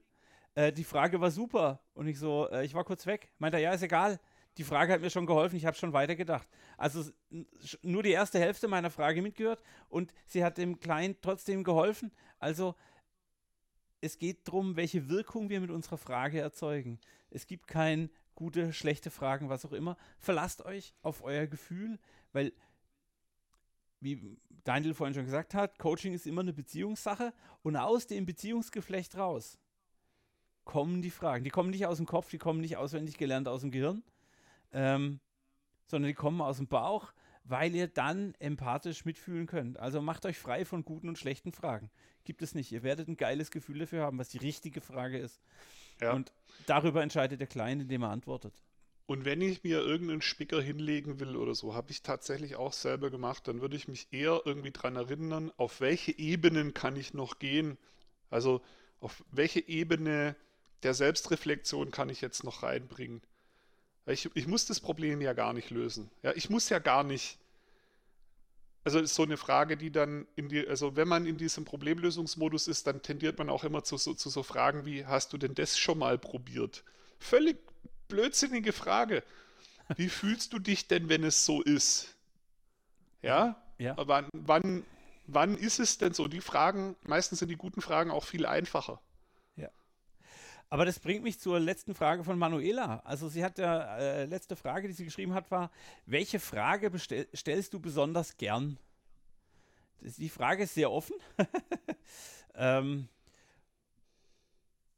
[0.54, 1.80] äh, die Frage war super.
[1.94, 3.32] Und ich so, äh, ich war kurz weg.
[3.38, 4.20] Meint er, ja, ist egal.
[4.58, 6.46] Die Frage hat mir schon geholfen, ich habe schon weitergedacht.
[6.76, 7.10] Also
[7.80, 12.12] nur die erste Hälfte meiner Frage mitgehört und sie hat dem Client trotzdem geholfen.
[12.38, 12.74] Also
[14.02, 17.00] es geht darum, welche Wirkung wir mit unserer Frage erzeugen.
[17.30, 19.96] Es gibt kein gute, schlechte Fragen, was auch immer.
[20.18, 21.98] Verlasst euch auf euer Gefühl,
[22.32, 22.52] weil
[24.00, 29.16] wie Daniel vorhin schon gesagt hat, Coaching ist immer eine Beziehungssache und aus dem Beziehungsgeflecht
[29.16, 29.58] raus
[30.64, 31.44] kommen die Fragen.
[31.44, 34.02] Die kommen nicht aus dem Kopf, die kommen nicht auswendig gelernt aus dem Gehirn,
[34.72, 35.20] ähm,
[35.86, 37.12] sondern die kommen aus dem Bauch,
[37.44, 39.78] weil ihr dann empathisch mitfühlen könnt.
[39.78, 41.90] Also macht euch frei von guten und schlechten Fragen.
[42.24, 42.70] Gibt es nicht.
[42.70, 45.40] Ihr werdet ein geiles Gefühl dafür haben, was die richtige Frage ist.
[46.02, 46.12] Ja.
[46.12, 46.32] Und
[46.66, 48.54] darüber entscheidet der Kleine, indem er antwortet.
[49.06, 53.10] Und wenn ich mir irgendeinen Spicker hinlegen will oder so, habe ich tatsächlich auch selber
[53.10, 57.38] gemacht, dann würde ich mich eher irgendwie daran erinnern, auf welche Ebenen kann ich noch
[57.38, 57.78] gehen.
[58.30, 58.62] Also
[59.00, 60.36] auf welche Ebene
[60.82, 63.22] der Selbstreflexion kann ich jetzt noch reinbringen.
[64.06, 66.10] Ich, ich muss das Problem ja gar nicht lösen.
[66.22, 67.38] Ja, ich muss ja gar nicht.
[68.84, 72.66] Also ist so eine Frage, die dann in die, also wenn man in diesem Problemlösungsmodus
[72.66, 75.54] ist, dann tendiert man auch immer zu so, zu so Fragen wie, hast du denn
[75.54, 76.82] das schon mal probiert?
[77.20, 77.58] Völlig
[78.08, 79.22] blödsinnige Frage.
[79.96, 82.16] Wie fühlst du dich denn, wenn es so ist?
[83.22, 83.62] Ja?
[83.78, 83.94] ja.
[83.96, 84.84] Wann, wann,
[85.28, 86.26] wann ist es denn so?
[86.26, 89.00] Die Fragen, meistens sind die guten Fragen auch viel einfacher.
[90.72, 93.00] Aber das bringt mich zur letzten Frage von Manuela.
[93.04, 95.70] Also sie hat ja, äh, letzte Frage, die sie geschrieben hat, war,
[96.06, 98.78] welche Frage stellst du besonders gern?
[100.00, 101.14] Das, die Frage ist sehr offen.
[102.54, 103.06] ähm,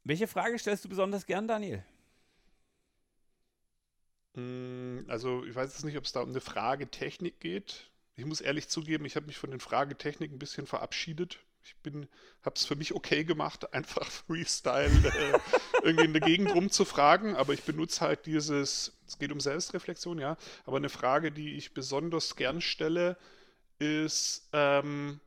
[0.04, 1.82] welche Frage stellst du besonders gern, Daniel?
[4.34, 7.90] Mm, also ich weiß jetzt nicht, ob es da um eine Fragetechnik geht.
[8.16, 11.38] Ich muss ehrlich zugeben, ich habe mich von den Fragetechniken ein bisschen verabschiedet.
[11.62, 12.08] Ich bin,
[12.42, 15.38] habe es für mich okay gemacht, einfach Freestyle äh,
[15.82, 20.36] irgendwie in der Gegend rumzufragen, aber ich benutze halt dieses, es geht um Selbstreflexion, ja,
[20.64, 23.16] aber eine Frage, die ich besonders gern stelle,
[23.78, 25.20] ist, ähm,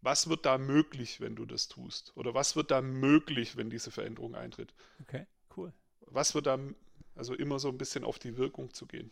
[0.00, 2.12] was wird da möglich, wenn du das tust?
[2.16, 4.74] Oder was wird da möglich, wenn diese Veränderung eintritt?
[5.00, 5.26] Okay,
[5.56, 5.72] cool.
[6.00, 6.58] Was wird da
[7.16, 9.10] also immer so ein bisschen auf die Wirkung zu gehen.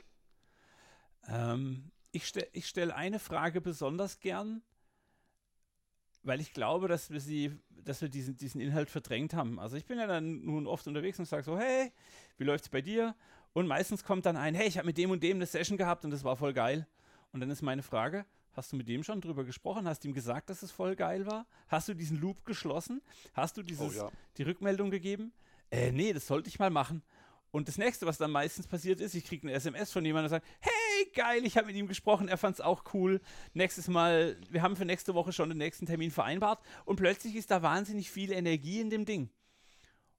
[1.29, 4.63] Ähm, ich stelle ich stell eine Frage besonders gern,
[6.23, 9.59] weil ich glaube, dass wir sie, dass wir diesen, diesen Inhalt verdrängt haben.
[9.59, 11.93] Also ich bin ja dann nun oft unterwegs und sage so, hey,
[12.39, 13.17] wie läuft's bei dir?
[13.55, 16.05] Und meistens kommt dann ein, hey, ich habe mit dem und dem eine Session gehabt
[16.05, 16.87] und das war voll geil.
[17.33, 19.89] Und dann ist meine Frage, hast du mit dem schon drüber gesprochen?
[19.89, 21.47] Hast du ihm gesagt, dass es voll geil war?
[21.69, 23.03] Hast du diesen Loop geschlossen?
[23.33, 24.11] Hast du dieses, oh, ja.
[24.37, 25.33] die Rückmeldung gegeben?
[25.71, 27.03] Äh, nee, das sollte ich mal machen.
[27.51, 30.41] Und das nächste, was dann meistens passiert ist, ich kriege eine SMS von jemandem, der
[30.41, 30.82] sagt, hey,
[31.15, 33.21] geil, ich habe mit ihm gesprochen, er fand es auch cool.
[33.55, 37.51] Nächstes Mal, wir haben für nächste Woche schon den nächsten Termin vereinbart und plötzlich ist
[37.51, 39.31] da wahnsinnig viel Energie in dem Ding.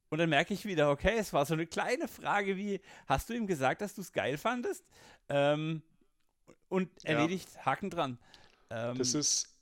[0.10, 3.34] Und dann merke ich wieder, okay, es war so eine kleine Frage wie, hast du
[3.34, 4.86] ihm gesagt, dass du es geil fandest?
[5.28, 5.82] Ähm,
[6.70, 7.66] und erledigt, ja.
[7.66, 8.20] Haken dran.
[8.70, 9.56] Ähm, das ist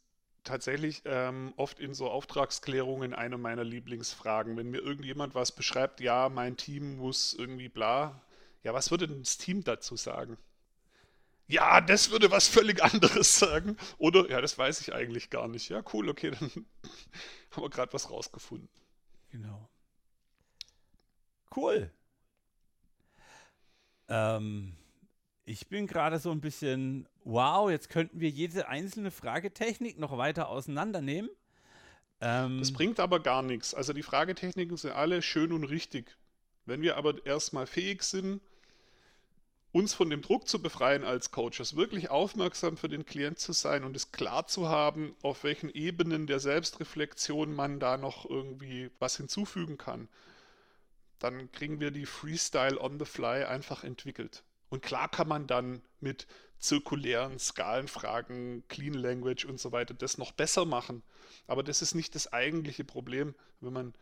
[0.44, 4.58] tatsächlich ähm, oft in so Auftragsklärungen eine meiner Lieblingsfragen.
[4.58, 8.22] Wenn mir irgendjemand was beschreibt, ja, mein Team muss irgendwie bla,
[8.64, 10.38] ja, was würde denn das Team dazu sagen?
[11.52, 13.76] Ja, das würde was völlig anderes sagen.
[13.98, 15.68] Oder, ja, das weiß ich eigentlich gar nicht.
[15.68, 16.50] Ja, cool, okay, dann
[17.52, 18.70] haben wir gerade was rausgefunden.
[19.30, 19.70] Genau.
[21.54, 21.92] Cool.
[24.08, 24.78] Ähm,
[25.44, 30.48] ich bin gerade so ein bisschen, wow, jetzt könnten wir jede einzelne Fragetechnik noch weiter
[30.48, 31.30] auseinandernehmen.
[32.22, 33.74] Ähm, das bringt aber gar nichts.
[33.74, 36.18] Also die Fragetechniken sind alle schön und richtig.
[36.66, 38.42] Wenn wir aber erstmal fähig sind,
[39.72, 43.84] uns von dem Druck zu befreien als Coaches, wirklich aufmerksam für den Klient zu sein
[43.84, 49.18] und es klar zu haben, auf welchen Ebenen der Selbstreflexion man da noch irgendwie was
[49.18, 50.10] hinzufügen kann,
[51.20, 54.44] dann kriegen wir die Freestyle on the fly einfach entwickelt.
[54.70, 56.28] Und klar kann man dann mit
[56.60, 61.04] zirkulären Skalenfragen, Clean Language und so weiter das noch besser machen.
[61.48, 63.36] Aber das ist nicht das eigentliche Problem.
[63.60, 63.94] Wenn man,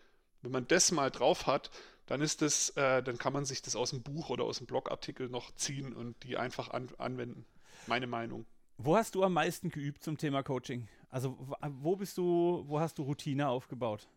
[0.41, 1.71] wenn man das mal drauf hat,
[2.09, 4.65] dann ist das, äh, dann kann man sich das aus dem Buch oder aus dem
[4.65, 7.45] Blogartikel noch ziehen und die einfach an, anwenden.
[7.85, 8.47] Meine Meinung.
[8.77, 10.87] Wo hast du am meisten geübt zum Thema Coaching?
[11.11, 14.07] Also wo bist du, wo hast du Routine aufgebaut?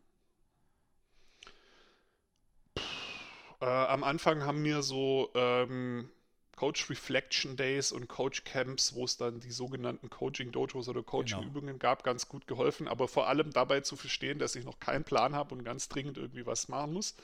[3.61, 6.09] Äh, am Anfang haben mir so ähm,
[6.57, 11.43] Coach Reflection Days und Coach Camps, wo es dann die sogenannten Coaching Dojos oder Coaching
[11.43, 11.79] Übungen genau.
[11.79, 12.89] gab, ganz gut geholfen.
[12.89, 16.17] Aber vor allem dabei zu verstehen, dass ich noch keinen Plan habe und ganz dringend
[16.17, 17.17] irgendwie was machen muss.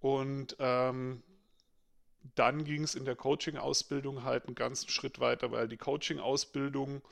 [0.00, 1.22] Und ähm,
[2.34, 7.02] dann ging es in der Coaching-Ausbildung halt einen ganzen Schritt weiter, weil die Coaching-Ausbildung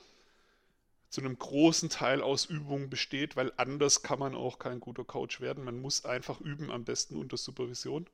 [1.09, 5.41] zu einem großen Teil aus Übungen besteht, weil anders kann man auch kein guter Coach
[5.41, 5.63] werden.
[5.63, 8.07] Man muss einfach üben, am besten unter Supervision.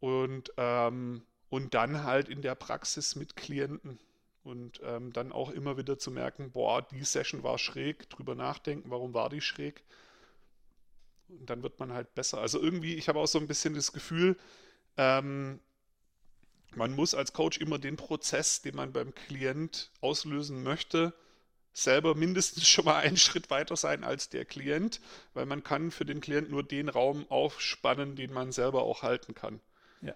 [0.00, 3.98] Und, ähm, und dann halt in der Praxis mit Klienten.
[4.44, 8.90] Und ähm, dann auch immer wieder zu merken, boah, die Session war schräg, drüber nachdenken,
[8.90, 9.82] warum war die schräg
[11.28, 12.38] und dann wird man halt besser.
[12.38, 14.36] Also irgendwie, ich habe auch so ein bisschen das Gefühl,
[14.96, 15.60] ähm,
[16.74, 21.14] man muss als Coach immer den Prozess, den man beim Klient auslösen möchte,
[21.72, 25.00] selber mindestens schon mal einen Schritt weiter sein als der Klient,
[25.34, 29.34] weil man kann für den Klient nur den Raum aufspannen, den man selber auch halten
[29.34, 29.60] kann.
[30.02, 30.14] Ja.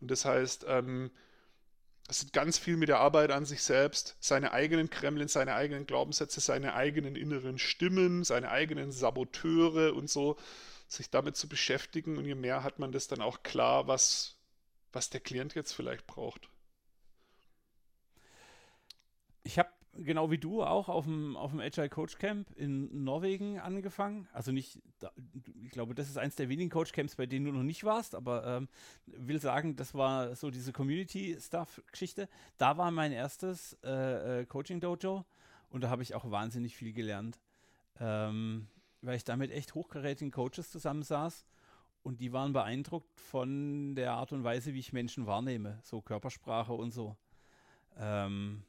[0.00, 1.10] Und das heißt, ähm,
[2.08, 5.86] es hat ganz viel mit der Arbeit an sich selbst, seine eigenen Kremlin, seine eigenen
[5.86, 10.36] Glaubenssätze, seine eigenen inneren Stimmen, seine eigenen Saboteure und so,
[10.88, 12.18] sich damit zu beschäftigen.
[12.18, 14.36] Und je mehr hat man das dann auch klar, was,
[14.92, 16.48] was der Klient jetzt vielleicht braucht.
[19.44, 23.58] Ich habe genau wie du auch auf dem, auf dem Agile Coach Camp in Norwegen
[23.58, 24.26] angefangen.
[24.32, 24.80] Also nicht,
[25.64, 28.14] ich glaube, das ist eins der wenigen Coach Camps, bei denen du noch nicht warst,
[28.14, 28.68] aber ähm,
[29.06, 32.28] will sagen, das war so diese Community-Stuff-Geschichte.
[32.58, 35.24] Da war mein erstes äh, äh, Coaching-Dojo
[35.70, 37.38] und da habe ich auch wahnsinnig viel gelernt,
[38.00, 38.68] ähm,
[39.02, 41.44] weil ich da mit echt hochkarätigen Coaches zusammensaß
[42.02, 46.72] und die waren beeindruckt von der Art und Weise, wie ich Menschen wahrnehme, so Körpersprache
[46.72, 47.16] und so.
[47.98, 48.64] Ähm,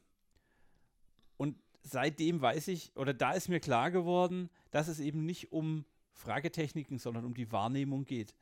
[1.36, 5.84] und seitdem weiß ich, oder da ist mir klar geworden, dass es eben nicht um
[6.12, 8.34] Fragetechniken, sondern um die Wahrnehmung geht.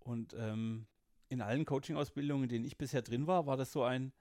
[0.00, 0.86] Und ähm,
[1.28, 4.12] in allen Coaching-Ausbildungen, in denen ich bisher drin war, war das so ein,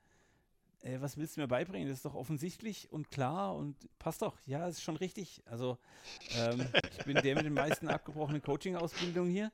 [0.82, 1.88] ey, was willst du mir beibringen?
[1.88, 4.38] Das ist doch offensichtlich und klar und passt doch.
[4.46, 5.42] Ja, ist schon richtig.
[5.46, 5.78] Also
[6.38, 6.66] ähm,
[6.98, 9.52] ich bin der mit den meisten abgebrochenen Coaching-Ausbildungen hier.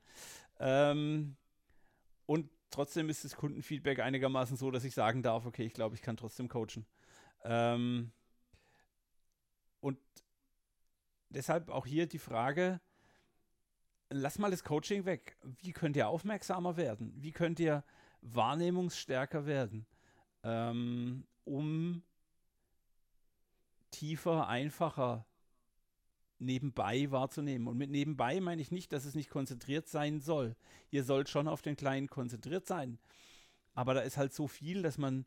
[0.60, 1.36] Ähm,
[2.26, 6.02] und trotzdem ist das Kundenfeedback einigermaßen so, dass ich sagen darf, okay, ich glaube, ich
[6.02, 6.86] kann trotzdem coachen.
[7.44, 8.12] Ähm,
[9.82, 9.98] und
[11.30, 12.80] deshalb auch hier die Frage,
[14.10, 15.38] lass mal das Coaching weg.
[15.44, 17.14] Wie könnt ihr aufmerksamer werden?
[17.18, 17.84] Wie könnt ihr
[18.22, 19.86] wahrnehmungsstärker werden,
[20.44, 22.04] ähm, um
[23.92, 25.26] tiefer, einfacher
[26.38, 27.68] nebenbei wahrzunehmen.
[27.68, 30.56] Und mit nebenbei meine ich nicht, dass es nicht konzentriert sein soll.
[30.90, 32.98] Ihr sollt schon auf den Kleinen konzentriert sein.
[33.74, 35.26] Aber da ist halt so viel, dass man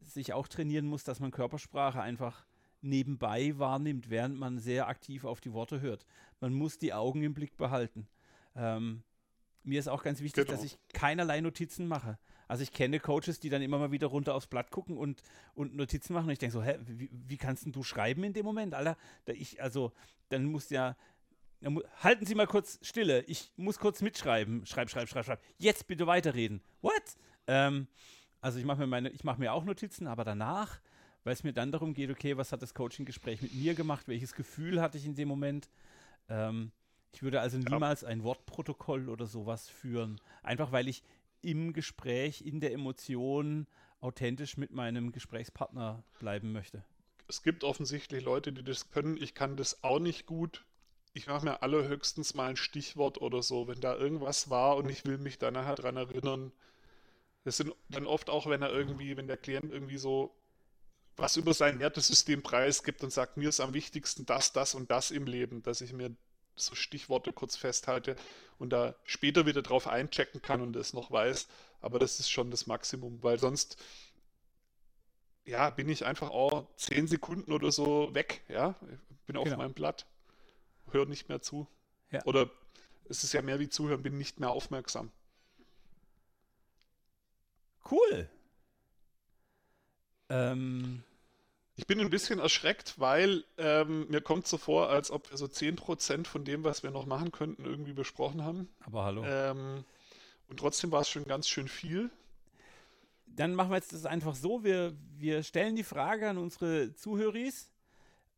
[0.00, 2.46] sich auch trainieren muss, dass man Körpersprache einfach
[2.80, 6.04] nebenbei wahrnimmt, während man sehr aktiv auf die Worte hört.
[6.40, 8.06] Man muss die Augen im Blick behalten.
[8.54, 9.02] Ähm,
[9.64, 10.56] mir ist auch ganz wichtig, genau.
[10.56, 12.18] dass ich keinerlei Notizen mache.
[12.46, 15.22] Also ich kenne Coaches, die dann immer mal wieder runter aufs Blatt gucken und,
[15.54, 16.26] und Notizen machen.
[16.26, 18.74] Und ich denke so, hä, wie, wie kannst du schreiben in dem Moment?
[18.74, 19.92] Alter, da ich, also,
[20.30, 20.96] dann muss ja,
[22.02, 23.22] halten Sie mal kurz Stille.
[23.24, 24.64] Ich muss kurz mitschreiben.
[24.64, 25.42] Schreib, schreib, schreib, schreib.
[25.58, 26.62] Jetzt bitte weiterreden.
[26.80, 27.02] What?
[27.46, 27.88] Ähm,
[28.40, 30.80] also ich mache mir meine, ich mache mir auch Notizen, aber danach
[31.24, 34.34] weil es mir dann darum geht, okay, was hat das Coaching-Gespräch mit mir gemacht, welches
[34.34, 35.68] Gefühl hatte ich in dem Moment.
[36.28, 36.72] Ähm,
[37.12, 41.02] ich würde also niemals ein Wortprotokoll oder sowas führen, einfach weil ich
[41.40, 43.66] im Gespräch, in der Emotion
[44.00, 46.84] authentisch mit meinem Gesprächspartner bleiben möchte.
[47.28, 49.16] Es gibt offensichtlich Leute, die das können.
[49.16, 50.64] Ich kann das auch nicht gut.
[51.12, 55.04] Ich mache mir allerhöchstens mal ein Stichwort oder so, wenn da irgendwas war und ich
[55.04, 56.52] will mich dann nachher dran erinnern.
[57.44, 60.37] Das sind dann oft auch, wenn er irgendwie, wenn der Klient irgendwie so
[61.18, 65.10] was über sein Wertesystem preisgibt und sagt, mir ist am wichtigsten das, das und das
[65.10, 66.14] im Leben, dass ich mir
[66.54, 68.16] so Stichworte kurz festhalte
[68.58, 71.48] und da später wieder drauf einchecken kann und es noch weiß.
[71.80, 73.76] Aber das ist schon das Maximum, weil sonst
[75.44, 78.74] ja, bin ich einfach auch zehn Sekunden oder so weg, ja.
[79.26, 79.56] Bin auf genau.
[79.56, 80.06] meinem Blatt,
[80.90, 81.66] höre nicht mehr zu.
[82.10, 82.24] Ja.
[82.24, 82.50] Oder
[83.08, 85.10] es ist ja mehr wie zuhören, bin nicht mehr aufmerksam.
[87.90, 88.28] Cool.
[90.28, 91.02] Ähm,
[91.78, 95.46] ich bin ein bisschen erschreckt, weil ähm, mir kommt so vor, als ob wir so
[95.46, 98.68] 10% von dem, was wir noch machen könnten, irgendwie besprochen haben.
[98.80, 99.24] aber hallo.
[99.24, 99.84] Ähm,
[100.48, 102.10] und trotzdem war es schon ganz schön viel.
[103.26, 104.64] Dann machen wir jetzt das einfach so.
[104.64, 107.70] Wir, wir stellen die Frage an unsere Zuhöris.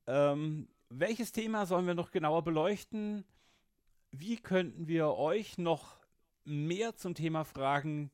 [0.07, 3.24] Ähm, welches Thema sollen wir noch genauer beleuchten?
[4.11, 5.97] Wie könnten wir euch noch
[6.45, 8.11] mehr zum Thema Fragen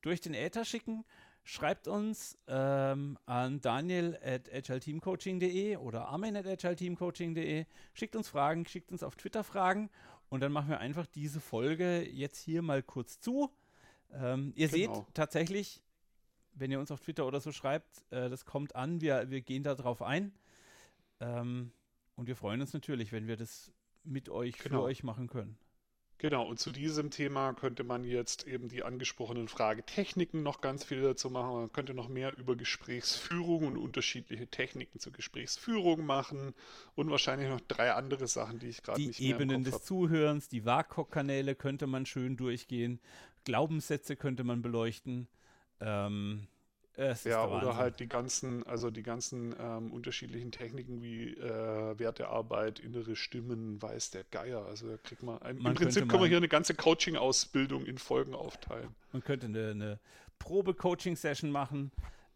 [0.00, 1.04] durch den Äther schicken?
[1.50, 7.66] Schreibt uns ähm, an daniel at agileteamcoaching.de oder armin at agileteamcoaching.de.
[7.92, 9.90] Schickt uns Fragen, schickt uns auf Twitter Fragen
[10.28, 13.50] und dann machen wir einfach diese Folge jetzt hier mal kurz zu.
[14.12, 14.94] Ähm, ihr Genau.
[14.94, 15.82] seht tatsächlich,
[16.54, 19.64] wenn ihr uns auf Twitter oder so schreibt, äh, das kommt an, wir, wir gehen
[19.64, 20.32] da drauf ein.
[21.18, 21.72] Ähm,
[22.14, 23.72] und wir freuen uns natürlich, wenn wir das
[24.04, 24.82] mit euch, für Genau.
[24.82, 25.58] euch machen können.
[26.20, 31.00] Genau, und zu diesem Thema könnte man jetzt eben die angesprochenen Fragetechniken noch ganz viel
[31.00, 31.54] dazu machen.
[31.54, 36.52] Man könnte noch mehr über Gesprächsführung und unterschiedliche Techniken zur Gesprächsführung machen
[36.94, 39.80] und wahrscheinlich noch drei andere Sachen, die ich gerade nicht mehr Ebenen im des Kopf
[39.80, 39.86] habe.
[39.86, 43.00] Zuhörens, die WAKOK-Kanäle könnte man schön durchgehen.
[43.44, 45.26] Glaubenssätze könnte man beleuchten.
[45.80, 46.48] Ähm,
[47.00, 51.98] es Ja, der oder halt die ganzen, also die ganzen ähm, unterschiedlichen Techniken wie äh,
[51.98, 54.64] Wertearbeit, innere Stimmen, weiß der Geier.
[54.66, 57.98] Also da kriegt man, ein, Man im Prinzip wir mal- hier eine ganze Coaching-Ausbildung in
[57.98, 58.94] Folgen aufteilen.
[59.12, 59.98] Man könnte eine, eine
[60.38, 61.90] Probe-Coaching-Session machen,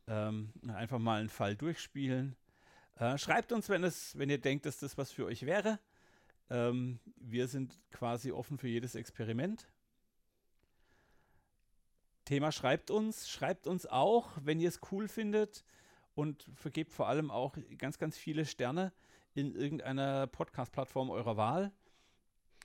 [0.09, 2.37] ähm, einfach mal einen Fall durchspielen.
[2.97, 5.79] Äh, schreibt uns, wenn, es, wenn ihr denkt, dass das was für euch wäre.
[6.51, 9.67] Ähm, wir sind quasi offen für jedes Experiment.
[12.25, 15.65] Thema schreibt uns, schreibt uns auch, wenn ihr es cool findet
[16.15, 18.93] und vergebt vor allem auch ganz, ganz viele Sterne
[19.35, 21.73] in irgendeiner Podcast-Plattform eurer Wahl.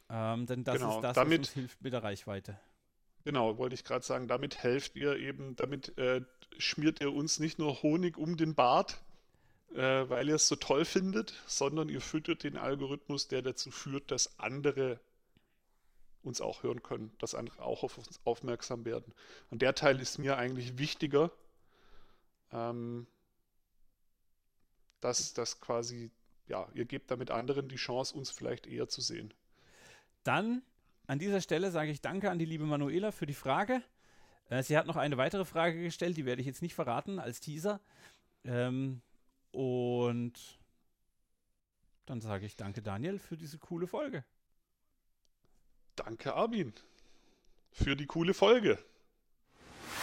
[0.10, 2.60] Ähm, denn das Genau, ist das, damit- was uns hilft mit der Reichweite.
[3.26, 6.22] Genau, wollte ich gerade sagen, damit helft ihr eben, damit äh,
[6.58, 9.02] schmiert ihr uns nicht nur Honig um den Bart,
[9.76, 9.78] äh,
[10.10, 14.40] weil ihr es so toll findet, sondern ihr füttert den Algorithmus, der dazu führt, dass
[14.40, 15.00] andere
[16.24, 19.14] uns auch hören können, dass andere auch auf uns aufmerksam werden.
[19.50, 21.32] Und der Teil ist mir eigentlich wichtiger,
[22.52, 23.08] ähm,
[25.00, 26.12] dass das quasi,
[26.48, 29.34] ja, ihr gebt damit anderen die Chance, uns vielleicht eher zu sehen.
[30.24, 30.62] Dann
[31.08, 33.82] an dieser Stelle sage ich Danke an die liebe Manuela für die Frage.
[34.50, 37.40] Äh, sie hat noch eine weitere Frage gestellt, die werde ich jetzt nicht verraten als
[37.40, 37.80] Teaser.
[38.44, 39.02] Ähm,
[39.52, 40.60] und
[42.06, 44.24] dann sage ich Danke, Daniel, für diese coole Folge.
[46.00, 46.72] Danke, Armin,
[47.72, 48.80] für die coole Folge.